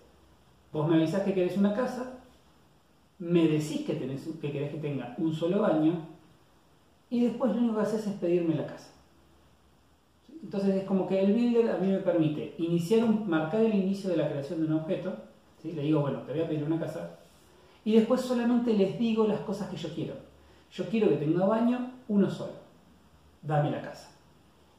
vos 0.73 0.89
me 0.89 0.97
avisás 0.97 1.23
que 1.23 1.35
querés 1.35 1.59
una 1.59 1.75
casa, 1.75 2.15
me 3.19 3.47
decís 3.47 3.85
que, 3.85 3.95
tenés, 3.95 4.27
que 4.41 4.51
querés 4.51 4.71
que 4.71 4.79
tenga 4.79 5.15
un 5.19 5.35
solo 5.35 5.61
baño 5.61 6.07
y 7.11 7.25
después 7.25 7.53
lo 7.53 7.59
único 7.59 7.75
que 7.75 7.83
haces 7.83 8.07
es 8.07 8.15
pedirme 8.15 8.55
la 8.55 8.67
casa. 8.67 8.91
Entonces 10.43 10.77
es 10.77 10.85
como 10.85 11.07
que 11.07 11.21
el 11.21 11.35
builder 11.35 11.69
a 11.69 11.79
mí 11.79 11.89
me 11.89 11.99
permite 11.99 12.55
iniciar 12.59 13.05
un, 13.05 13.29
marcar 13.29 13.61
el 13.61 13.75
inicio 13.75 14.09
de 14.09 14.17
la 14.17 14.29
creación 14.29 14.61
de 14.61 14.67
un 14.67 14.81
objeto, 14.81 15.13
le 15.73 15.83
digo, 15.83 16.01
bueno, 16.01 16.21
te 16.21 16.33
voy 16.33 16.43
a 16.43 16.49
pedir 16.49 16.65
una 16.65 16.79
casa, 16.79 17.19
y 17.85 17.93
después 17.93 18.21
solamente 18.21 18.73
les 18.73 18.99
digo 18.99 19.27
las 19.27 19.41
cosas 19.41 19.69
que 19.69 19.77
yo 19.77 19.89
quiero. 19.95 20.15
Yo 20.73 20.89
quiero 20.89 21.09
que 21.09 21.17
tenga 21.17 21.47
baño 21.47 21.93
uno 22.09 22.29
solo, 22.29 22.55
dame 23.43 23.71
la 23.71 23.81
casa. 23.81 24.11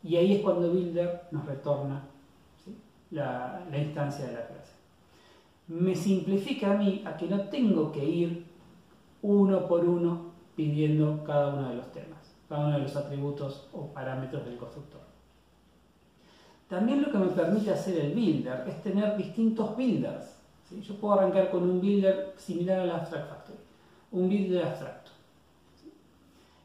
Y 0.03 0.15
ahí 0.15 0.35
es 0.35 0.41
cuando 0.41 0.71
Builder 0.71 1.23
nos 1.31 1.45
retorna 1.45 2.03
la, 3.11 3.65
la 3.71 3.77
instancia 3.77 4.25
de 4.25 4.33
la 4.33 4.45
clase. 4.47 4.73
Me 5.67 5.95
simplifica 5.95 6.73
a 6.73 6.77
mí 6.77 7.01
a 7.05 7.15
que 7.15 7.27
no 7.27 7.41
tengo 7.49 7.91
que 7.91 8.03
ir 8.03 8.45
uno 9.21 9.67
por 9.67 9.85
uno 9.85 10.31
pidiendo 10.55 11.23
cada 11.23 11.53
uno 11.53 11.69
de 11.69 11.75
los 11.75 11.91
temas, 11.91 12.35
cada 12.49 12.67
uno 12.67 12.77
de 12.77 12.83
los 12.83 12.95
atributos 12.95 13.69
o 13.73 13.88
parámetros 13.88 14.45
del 14.45 14.57
constructor. 14.57 15.01
También 16.67 17.01
lo 17.01 17.11
que 17.11 17.17
me 17.17 17.27
permite 17.27 17.71
hacer 17.71 17.97
el 17.97 18.13
builder 18.13 18.67
es 18.67 18.81
tener 18.83 19.15
distintos 19.15 19.75
builders. 19.77 20.36
Yo 20.70 20.95
puedo 20.95 21.13
arrancar 21.13 21.49
con 21.49 21.63
un 21.63 21.80
builder 21.80 22.34
similar 22.38 22.82
al 22.82 22.91
Abstract 22.91 23.30
Factory, 23.30 23.59
un 24.11 24.28
builder 24.28 24.65
abstracto. 24.65 25.11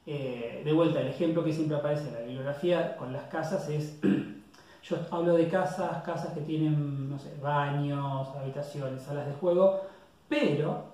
Eh, 0.05 0.63
de 0.65 0.73
vuelta, 0.73 1.01
el 1.01 1.09
ejemplo 1.09 1.45
que 1.45 1.53
siempre 1.53 1.77
aparece 1.77 2.09
en 2.09 2.15
la 2.15 2.21
bibliografía 2.21 2.97
con 2.97 3.13
las 3.13 3.25
casas 3.25 3.69
es, 3.69 4.01
yo 4.83 4.97
hablo 5.13 5.35
de 5.35 5.47
casas, 5.49 6.03
casas 6.03 6.35
que 6.35 6.41
tienen, 6.41 7.09
no 7.09 7.19
sé, 7.19 7.37
baños, 7.41 8.29
habitaciones, 8.37 9.03
salas 9.03 9.29
de 9.29 9.35
juego, 9.35 9.83
pero 10.29 10.87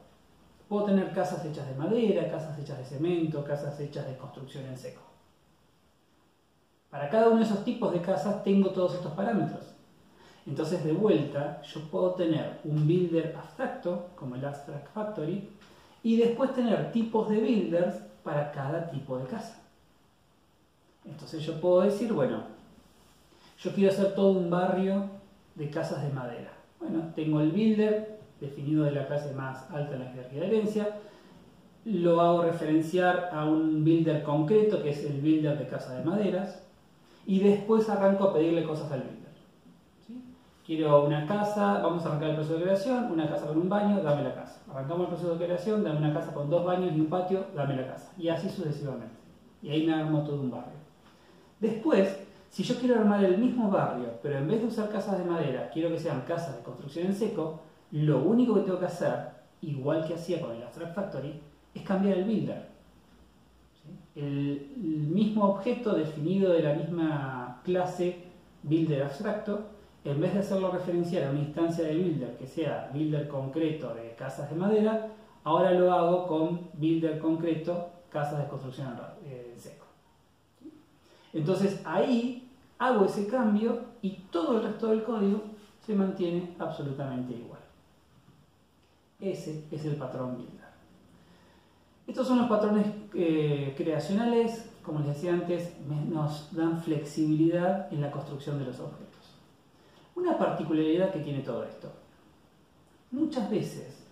puedo 0.69 0.85
tener 0.85 1.11
casas 1.15 1.43
hechas 1.47 1.67
de 1.67 1.75
madera, 1.75 2.31
casas 2.31 2.59
hechas 2.59 2.77
de 2.77 2.85
cemento, 2.85 3.43
casas 3.43 3.81
hechas 3.81 4.07
de 4.07 4.19
construcción 4.19 4.67
en 4.67 4.77
seco. 4.77 5.01
Para 6.91 7.09
cada 7.09 7.29
uno 7.29 7.39
de 7.39 7.45
esos 7.45 7.65
tipos 7.65 7.91
de 7.93 8.03
casas 8.03 8.43
tengo 8.45 8.71
todos 8.71 8.95
estos 8.95 9.13
parámetros. 9.13 9.78
Entonces, 10.49 10.83
de 10.83 10.93
vuelta, 10.93 11.61
yo 11.63 11.83
puedo 11.91 12.13
tener 12.13 12.61
un 12.65 12.87
builder 12.87 13.37
abstracto, 13.37 14.07
como 14.17 14.35
el 14.35 14.45
Abstract 14.45 14.89
Factory, 14.95 15.47
y 16.03 16.17
después 16.17 16.55
tener 16.55 16.91
tipos 16.91 17.29
de 17.29 17.39
builders 17.39 17.97
para 18.23 18.51
cada 18.53 18.91
tipo 18.91 19.19
de 19.19 19.27
casa. 19.27 19.61
Entonces 21.05 21.45
yo 21.45 21.61
puedo 21.61 21.83
decir, 21.83 22.13
bueno, 22.13 22.45
yo 23.59 23.73
quiero 23.73 23.93
hacer 23.93 24.15
todo 24.15 24.33
un 24.33 24.49
barrio 24.49 25.05
de 25.55 25.69
casas 25.69 26.03
de 26.03 26.13
madera. 26.13 26.53
Bueno, 26.81 27.13
tengo 27.15 27.41
el 27.41 27.51
builder 27.51 28.19
definido 28.41 28.85
de 28.85 28.93
la 28.93 29.07
clase 29.07 29.35
más 29.35 29.71
alta 29.71 29.97
en 29.97 30.01
la 30.01 30.11
jerarquía 30.11 30.41
de 30.41 30.47
herencia, 30.47 30.97
lo 31.85 32.21
hago 32.21 32.43
referenciar 32.43 33.31
a 33.33 33.45
un 33.45 33.85
builder 33.85 34.23
concreto 34.23 34.83
que 34.83 34.91
es 34.91 35.05
el 35.05 35.21
builder 35.21 35.59
de 35.59 35.67
casa 35.67 35.95
de 35.95 36.05
maderas, 36.05 36.63
y 37.27 37.41
después 37.41 37.89
arranco 37.91 38.25
a 38.25 38.35
pedirle 38.35 38.65
cosas 38.65 38.91
al 38.93 39.01
builder. 39.01 39.18
Quiero 40.69 41.07
una 41.07 41.27
casa, 41.27 41.81
vamos 41.81 42.05
a 42.05 42.09
arrancar 42.09 42.29
el 42.29 42.35
proceso 42.35 42.59
de 42.59 42.65
creación, 42.65 43.11
una 43.11 43.27
casa 43.27 43.47
con 43.47 43.57
un 43.57 43.71
baño, 43.71 44.03
dame 44.03 44.23
la 44.23 44.35
casa. 44.35 44.61
Arrancamos 44.71 45.05
el 45.05 45.07
proceso 45.07 45.35
de 45.35 45.47
creación, 45.47 45.83
dame 45.83 45.97
una 45.97 46.13
casa 46.13 46.35
con 46.35 46.51
dos 46.51 46.63
baños 46.63 46.93
y 46.95 47.01
un 47.01 47.07
patio, 47.07 47.47
dame 47.55 47.75
la 47.75 47.87
casa. 47.87 48.13
Y 48.19 48.29
así 48.29 48.51
sucesivamente. 48.51 49.17
Y 49.63 49.71
ahí 49.71 49.87
me 49.87 49.95
armo 49.95 50.25
todo 50.25 50.43
un 50.43 50.51
barrio. 50.51 50.75
Después, 51.59 52.19
si 52.51 52.65
yo 52.65 52.75
quiero 52.75 52.97
armar 52.97 53.25
el 53.25 53.39
mismo 53.39 53.71
barrio, 53.71 54.11
pero 54.23 54.37
en 54.37 54.47
vez 54.47 54.61
de 54.61 54.67
usar 54.67 54.91
casas 54.91 55.17
de 55.17 55.25
madera, 55.25 55.71
quiero 55.73 55.89
que 55.89 55.99
sean 55.99 56.21
casas 56.29 56.59
de 56.59 56.63
construcción 56.63 57.07
en 57.07 57.15
seco, 57.15 57.61
lo 57.91 58.19
único 58.19 58.55
que 58.55 58.61
tengo 58.61 58.79
que 58.79 58.85
hacer, 58.85 59.15
igual 59.63 60.07
que 60.07 60.17
hacía 60.17 60.39
con 60.43 60.55
el 60.55 60.63
Abstract 60.63 60.95
Factory, 60.95 61.41
es 61.75 61.83
cambiar 61.83 62.19
el 62.19 62.25
builder 62.25 62.69
el, 64.15 64.75
mismo 65.11 65.45
objeto 65.45 65.95
definido 65.95 66.53
de 66.53 66.63
la 66.63 66.75
misma 66.75 67.61
clase 67.65 68.25
builder 68.63 69.05
abstracto, 69.05 69.67
en 70.05 70.21
vez 70.21 70.33
de 70.35 70.41
hacerlo 70.41 70.71
referenciar 70.71 71.25
a 71.25 71.31
una 71.31 71.41
instancia 71.41 71.85
de 71.85 71.95
builder 71.97 72.37
que 72.37 72.47
sea 72.47 72.91
builder 72.93 73.29
concreto 73.29 73.95
de 73.95 74.15
casas 74.15 74.51
de 74.51 74.57
madera, 74.57 75.09
ahora 75.45 75.73
lo 75.73 75.93
hago 75.93 76.27
con 76.27 76.69
builder 76.75 77.19
concreto 77.19 77.91
casas 78.11 78.43
de 78.43 78.49
construcción 78.49 78.97
en 79.25 79.59
seco. 79.59 79.87
Entonces 81.33 81.83
ahí 81.85 82.51
hago 82.79 83.05
ese 83.05 83.27
cambio 83.27 83.81
y 84.03 84.11
todo 84.31 84.57
el 84.57 84.65
resto 84.65 84.89
del 84.89 85.03
código 85.03 85.43
se 85.85 85.95
mantiene 85.95 86.55
absolutamente 86.59 87.35
igual. 87.35 87.61
Ese 89.21 89.65
es 89.71 89.85
el 89.85 89.97
patrón 89.97 90.37
builder. 90.37 90.69
Estos 92.07 92.27
son 92.27 92.39
los 92.39 92.49
patrones 92.49 92.87
eh, 93.15 93.75
creacionales, 93.77 94.71
como 94.83 95.01
les 95.01 95.09
decía 95.09 95.35
antes, 95.35 95.75
nos 96.09 96.55
dan 96.55 96.81
flexibilidad 96.83 97.93
en 97.93 98.01
la 98.01 98.11
construcción 98.11 98.59
de 98.59 98.65
los 98.65 98.81
objetos. 98.81 99.08
Una 100.29 100.37
particularidad 100.37 101.11
que 101.11 101.21
tiene 101.21 101.41
todo 101.41 101.65
esto. 101.65 101.91
Muchas 103.13 103.51
veces, 103.51 104.05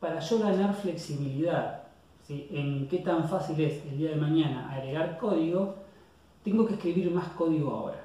para 0.00 0.18
yo 0.18 0.40
ganar 0.40 0.74
flexibilidad 0.74 1.84
en 2.28 2.88
qué 2.88 2.98
tan 2.98 3.28
fácil 3.28 3.60
es 3.60 3.86
el 3.86 3.98
día 3.98 4.10
de 4.10 4.16
mañana 4.16 4.72
agregar 4.72 5.16
código, 5.16 5.76
tengo 6.42 6.66
que 6.66 6.74
escribir 6.74 7.12
más 7.12 7.28
código 7.28 7.70
ahora. 7.70 8.04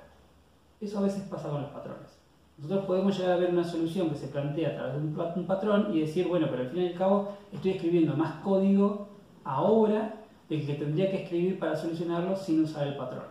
Eso 0.79 0.99
a 0.99 1.01
veces 1.01 1.23
pasa 1.23 1.49
con 1.49 1.63
los 1.63 1.71
patrones. 1.71 2.19
Nosotros 2.59 2.85
podemos 2.85 3.17
llegar 3.17 3.33
a 3.33 3.37
ver 3.37 3.49
una 3.49 3.63
solución 3.63 4.11
que 4.11 4.15
se 4.15 4.27
plantea 4.27 4.69
a 4.69 4.75
través 4.75 4.93
de 4.93 4.99
un, 4.99 5.47
patrón 5.47 5.87
y 5.91 6.01
decir, 6.01 6.27
bueno, 6.27 6.45
pero 6.51 6.61
al 6.61 6.69
fin 6.69 6.83
y 6.83 6.87
al 6.89 6.93
cabo 6.93 7.35
estoy 7.51 7.71
escribiendo 7.71 8.15
más 8.15 8.43
código 8.43 9.07
ahora 9.43 10.21
del 10.49 10.67
que 10.67 10.75
tendría 10.75 11.09
que 11.09 11.23
escribir 11.23 11.57
para 11.57 11.75
solucionarlo 11.75 12.35
sin 12.35 12.63
usar 12.63 12.87
el 12.87 12.95
patrón. 12.95 13.25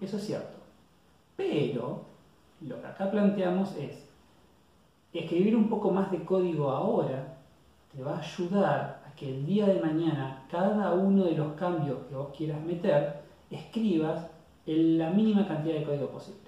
Eso 0.00 0.16
es 0.16 0.24
cierto. 0.24 0.58
Pero 1.36 2.15
lo 2.60 2.80
que 2.80 2.86
acá 2.86 3.10
planteamos 3.10 3.76
es, 3.76 4.08
escribir 5.12 5.56
un 5.56 5.68
poco 5.68 5.90
más 5.90 6.10
de 6.10 6.24
código 6.24 6.70
ahora 6.70 7.38
te 7.94 8.02
va 8.02 8.16
a 8.16 8.20
ayudar 8.20 9.02
a 9.06 9.14
que 9.14 9.34
el 9.34 9.46
día 9.46 9.66
de 9.66 9.80
mañana 9.80 10.44
cada 10.50 10.92
uno 10.92 11.24
de 11.24 11.36
los 11.36 11.54
cambios 11.54 12.00
que 12.08 12.14
vos 12.14 12.28
quieras 12.36 12.60
meter, 12.62 13.22
escribas 13.50 14.26
en 14.66 14.98
la 14.98 15.10
mínima 15.10 15.46
cantidad 15.46 15.76
de 15.76 15.84
código 15.84 16.08
posible 16.08 16.46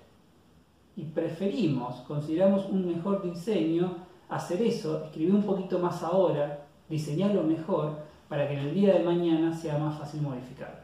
y 0.99 1.05
preferimos, 1.05 2.01
consideramos 2.09 2.67
un 2.67 2.85
mejor 2.85 3.23
diseño, 3.23 3.99
hacer 4.29 4.61
eso, 4.63 5.05
escribir 5.05 5.33
un 5.33 5.45
poquito 5.45 5.79
más 5.79 6.03
ahora, 6.03 6.67
diseñarlo 6.89 7.45
mejor, 7.45 8.01
para 8.29 8.49
que 8.49 8.55
en 8.55 8.67
el 8.67 8.75
día 8.75 8.95
de 8.95 9.05
mañana 9.05 9.53
sea 9.53 9.79
más 9.79 9.97
fácil 9.97 10.23
modificarlo. 10.23 10.83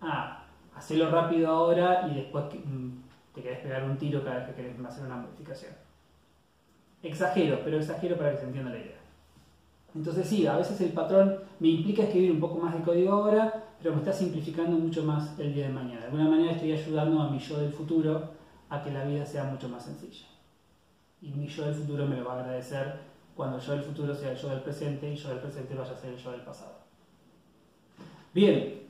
Ah, 0.00 0.42
hacerlo 0.74 1.12
rápido 1.12 1.52
ahora 1.52 2.08
y 2.10 2.16
después 2.16 2.46
mm, 2.52 2.88
te 3.38 3.44
querés 3.44 3.60
pegar 3.60 3.84
un 3.84 3.96
tiro 3.96 4.24
cada 4.24 4.38
vez 4.38 4.48
que 4.48 4.54
querés 4.54 4.84
hacer 4.84 5.06
una 5.06 5.16
modificación. 5.16 5.72
Exagero, 7.02 7.60
pero 7.64 7.78
exagero 7.78 8.16
para 8.16 8.32
que 8.32 8.38
se 8.38 8.44
entienda 8.44 8.70
la 8.70 8.78
idea. 8.78 8.98
Entonces 9.94 10.26
sí, 10.26 10.46
a 10.46 10.56
veces 10.56 10.80
el 10.80 10.92
patrón 10.92 11.38
me 11.60 11.68
implica 11.68 12.02
escribir 12.02 12.32
un 12.32 12.40
poco 12.40 12.58
más 12.58 12.74
de 12.74 12.82
código 12.82 13.12
ahora, 13.12 13.64
pero 13.80 13.94
me 13.94 14.00
está 14.00 14.12
simplificando 14.12 14.76
mucho 14.76 15.04
más 15.04 15.38
el 15.38 15.54
día 15.54 15.68
de 15.68 15.72
mañana. 15.72 16.00
De 16.00 16.06
alguna 16.06 16.28
manera 16.28 16.52
estoy 16.52 16.72
ayudando 16.72 17.22
a 17.22 17.30
mi 17.30 17.38
yo 17.38 17.58
del 17.58 17.72
futuro 17.72 18.30
a 18.68 18.82
que 18.82 18.90
la 18.90 19.04
vida 19.04 19.24
sea 19.24 19.44
mucho 19.44 19.68
más 19.68 19.84
sencilla. 19.84 20.26
Y 21.22 21.30
mi 21.30 21.46
yo 21.46 21.64
del 21.64 21.74
futuro 21.74 22.06
me 22.06 22.16
lo 22.16 22.24
va 22.24 22.34
a 22.34 22.40
agradecer 22.40 23.00
cuando 23.34 23.58
yo 23.60 23.72
del 23.72 23.82
futuro 23.82 24.14
sea 24.14 24.32
el 24.32 24.36
yo 24.36 24.48
del 24.48 24.60
presente 24.60 25.12
y 25.12 25.16
yo 25.16 25.28
del 25.28 25.38
presente 25.38 25.74
vaya 25.74 25.92
a 25.92 25.96
ser 25.96 26.12
el 26.12 26.18
yo 26.18 26.32
del 26.32 26.42
pasado. 26.42 26.76
Bien, 28.34 28.82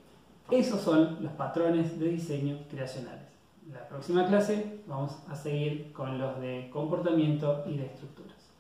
esos 0.51 0.80
son 0.80 1.18
los 1.22 1.32
patrones 1.32 1.99
de 2.01 2.09
diseño 2.09 2.59
creacionales. 2.70 3.28
La 3.73 3.87
próxima 3.87 4.27
clase 4.27 4.81
vamos 4.87 5.19
a 5.29 5.35
seguir 5.35 5.93
con 5.93 6.19
los 6.19 6.41
de 6.41 6.71
comportamiento 6.73 7.64
y 7.66 7.77
de 7.77 7.85
estructuras. 7.85 8.51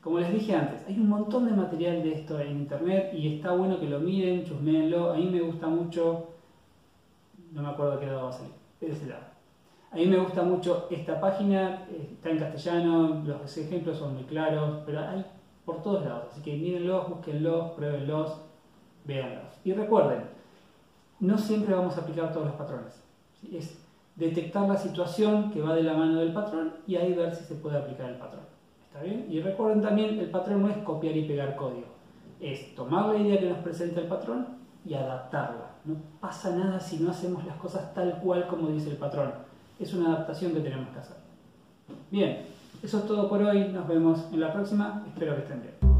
Como 0.00 0.18
les 0.18 0.32
dije 0.32 0.54
antes, 0.54 0.86
hay 0.86 0.98
un 0.98 1.10
montón 1.10 1.44
de 1.44 1.52
material 1.52 2.02
de 2.02 2.14
esto 2.14 2.40
en 2.40 2.58
internet 2.58 3.12
y 3.12 3.36
está 3.36 3.52
bueno 3.52 3.78
que 3.78 3.88
lo 3.88 4.00
miren, 4.00 4.44
chusmeenlo. 4.44 5.12
A 5.12 5.16
mí 5.16 5.26
me 5.26 5.42
gusta 5.42 5.66
mucho, 5.66 6.28
no 7.52 7.62
me 7.62 7.68
acuerdo 7.68 8.00
qué 8.00 8.06
lado 8.06 8.24
va 8.24 8.28
a 8.30 8.32
salir, 8.32 8.52
de 8.80 8.92
ese 8.92 9.06
lado. 9.06 9.24
A 9.90 9.96
mí 9.96 10.06
me 10.06 10.18
gusta 10.18 10.42
mucho 10.42 10.86
esta 10.90 11.20
página, 11.20 11.86
está 11.90 12.30
en 12.30 12.38
castellano, 12.38 13.22
los 13.26 13.58
ejemplos 13.58 13.98
son 13.98 14.14
muy 14.14 14.24
claros, 14.24 14.82
pero 14.86 15.00
hay 15.00 15.24
por 15.66 15.82
todos 15.82 16.04
lados. 16.06 16.28
Así 16.32 16.40
que 16.40 16.56
mírenlos, 16.56 17.10
búsquenlos, 17.10 17.72
pruébenlos, 17.72 18.40
véanlos. 19.04 19.52
Y 19.64 19.74
recuerden, 19.74 20.24
no 21.20 21.36
siempre 21.36 21.74
vamos 21.74 21.98
a 21.98 22.00
aplicar 22.00 22.32
todos 22.32 22.46
los 22.46 22.54
patrones. 22.54 23.02
Es 23.52 23.85
detectar 24.16 24.68
la 24.68 24.76
situación 24.76 25.50
que 25.50 25.60
va 25.60 25.74
de 25.74 25.82
la 25.82 25.94
mano 25.94 26.18
del 26.18 26.32
patrón 26.32 26.72
y 26.86 26.96
ahí 26.96 27.12
ver 27.14 27.34
si 27.34 27.44
se 27.44 27.54
puede 27.54 27.78
aplicar 27.78 28.10
el 28.10 28.16
patrón. 28.16 28.44
Y 29.28 29.40
recuerden 29.40 29.82
también, 29.82 30.18
el 30.18 30.30
patrón 30.30 30.62
no 30.62 30.70
es 30.70 30.78
copiar 30.78 31.14
y 31.14 31.28
pegar 31.28 31.54
código, 31.54 31.86
es 32.40 32.74
tomar 32.74 33.08
la 33.08 33.18
idea 33.18 33.38
que 33.38 33.50
nos 33.50 33.58
presenta 33.58 34.00
el 34.00 34.06
patrón 34.06 34.46
y 34.86 34.94
adaptarla. 34.94 35.72
No 35.84 35.96
pasa 36.18 36.56
nada 36.56 36.80
si 36.80 36.98
no 36.98 37.10
hacemos 37.10 37.44
las 37.44 37.56
cosas 37.56 37.92
tal 37.92 38.18
cual 38.20 38.46
como 38.46 38.68
dice 38.68 38.90
el 38.90 38.96
patrón. 38.96 39.32
Es 39.78 39.92
una 39.92 40.14
adaptación 40.14 40.52
que 40.52 40.60
tenemos 40.60 40.88
que 40.88 40.98
hacer. 40.98 41.16
Bien, 42.10 42.46
eso 42.82 42.98
es 42.98 43.06
todo 43.06 43.28
por 43.28 43.42
hoy. 43.42 43.68
Nos 43.68 43.86
vemos 43.86 44.24
en 44.32 44.40
la 44.40 44.52
próxima. 44.52 45.04
Espero 45.06 45.34
que 45.34 45.42
estén 45.42 45.60
bien. 45.60 45.95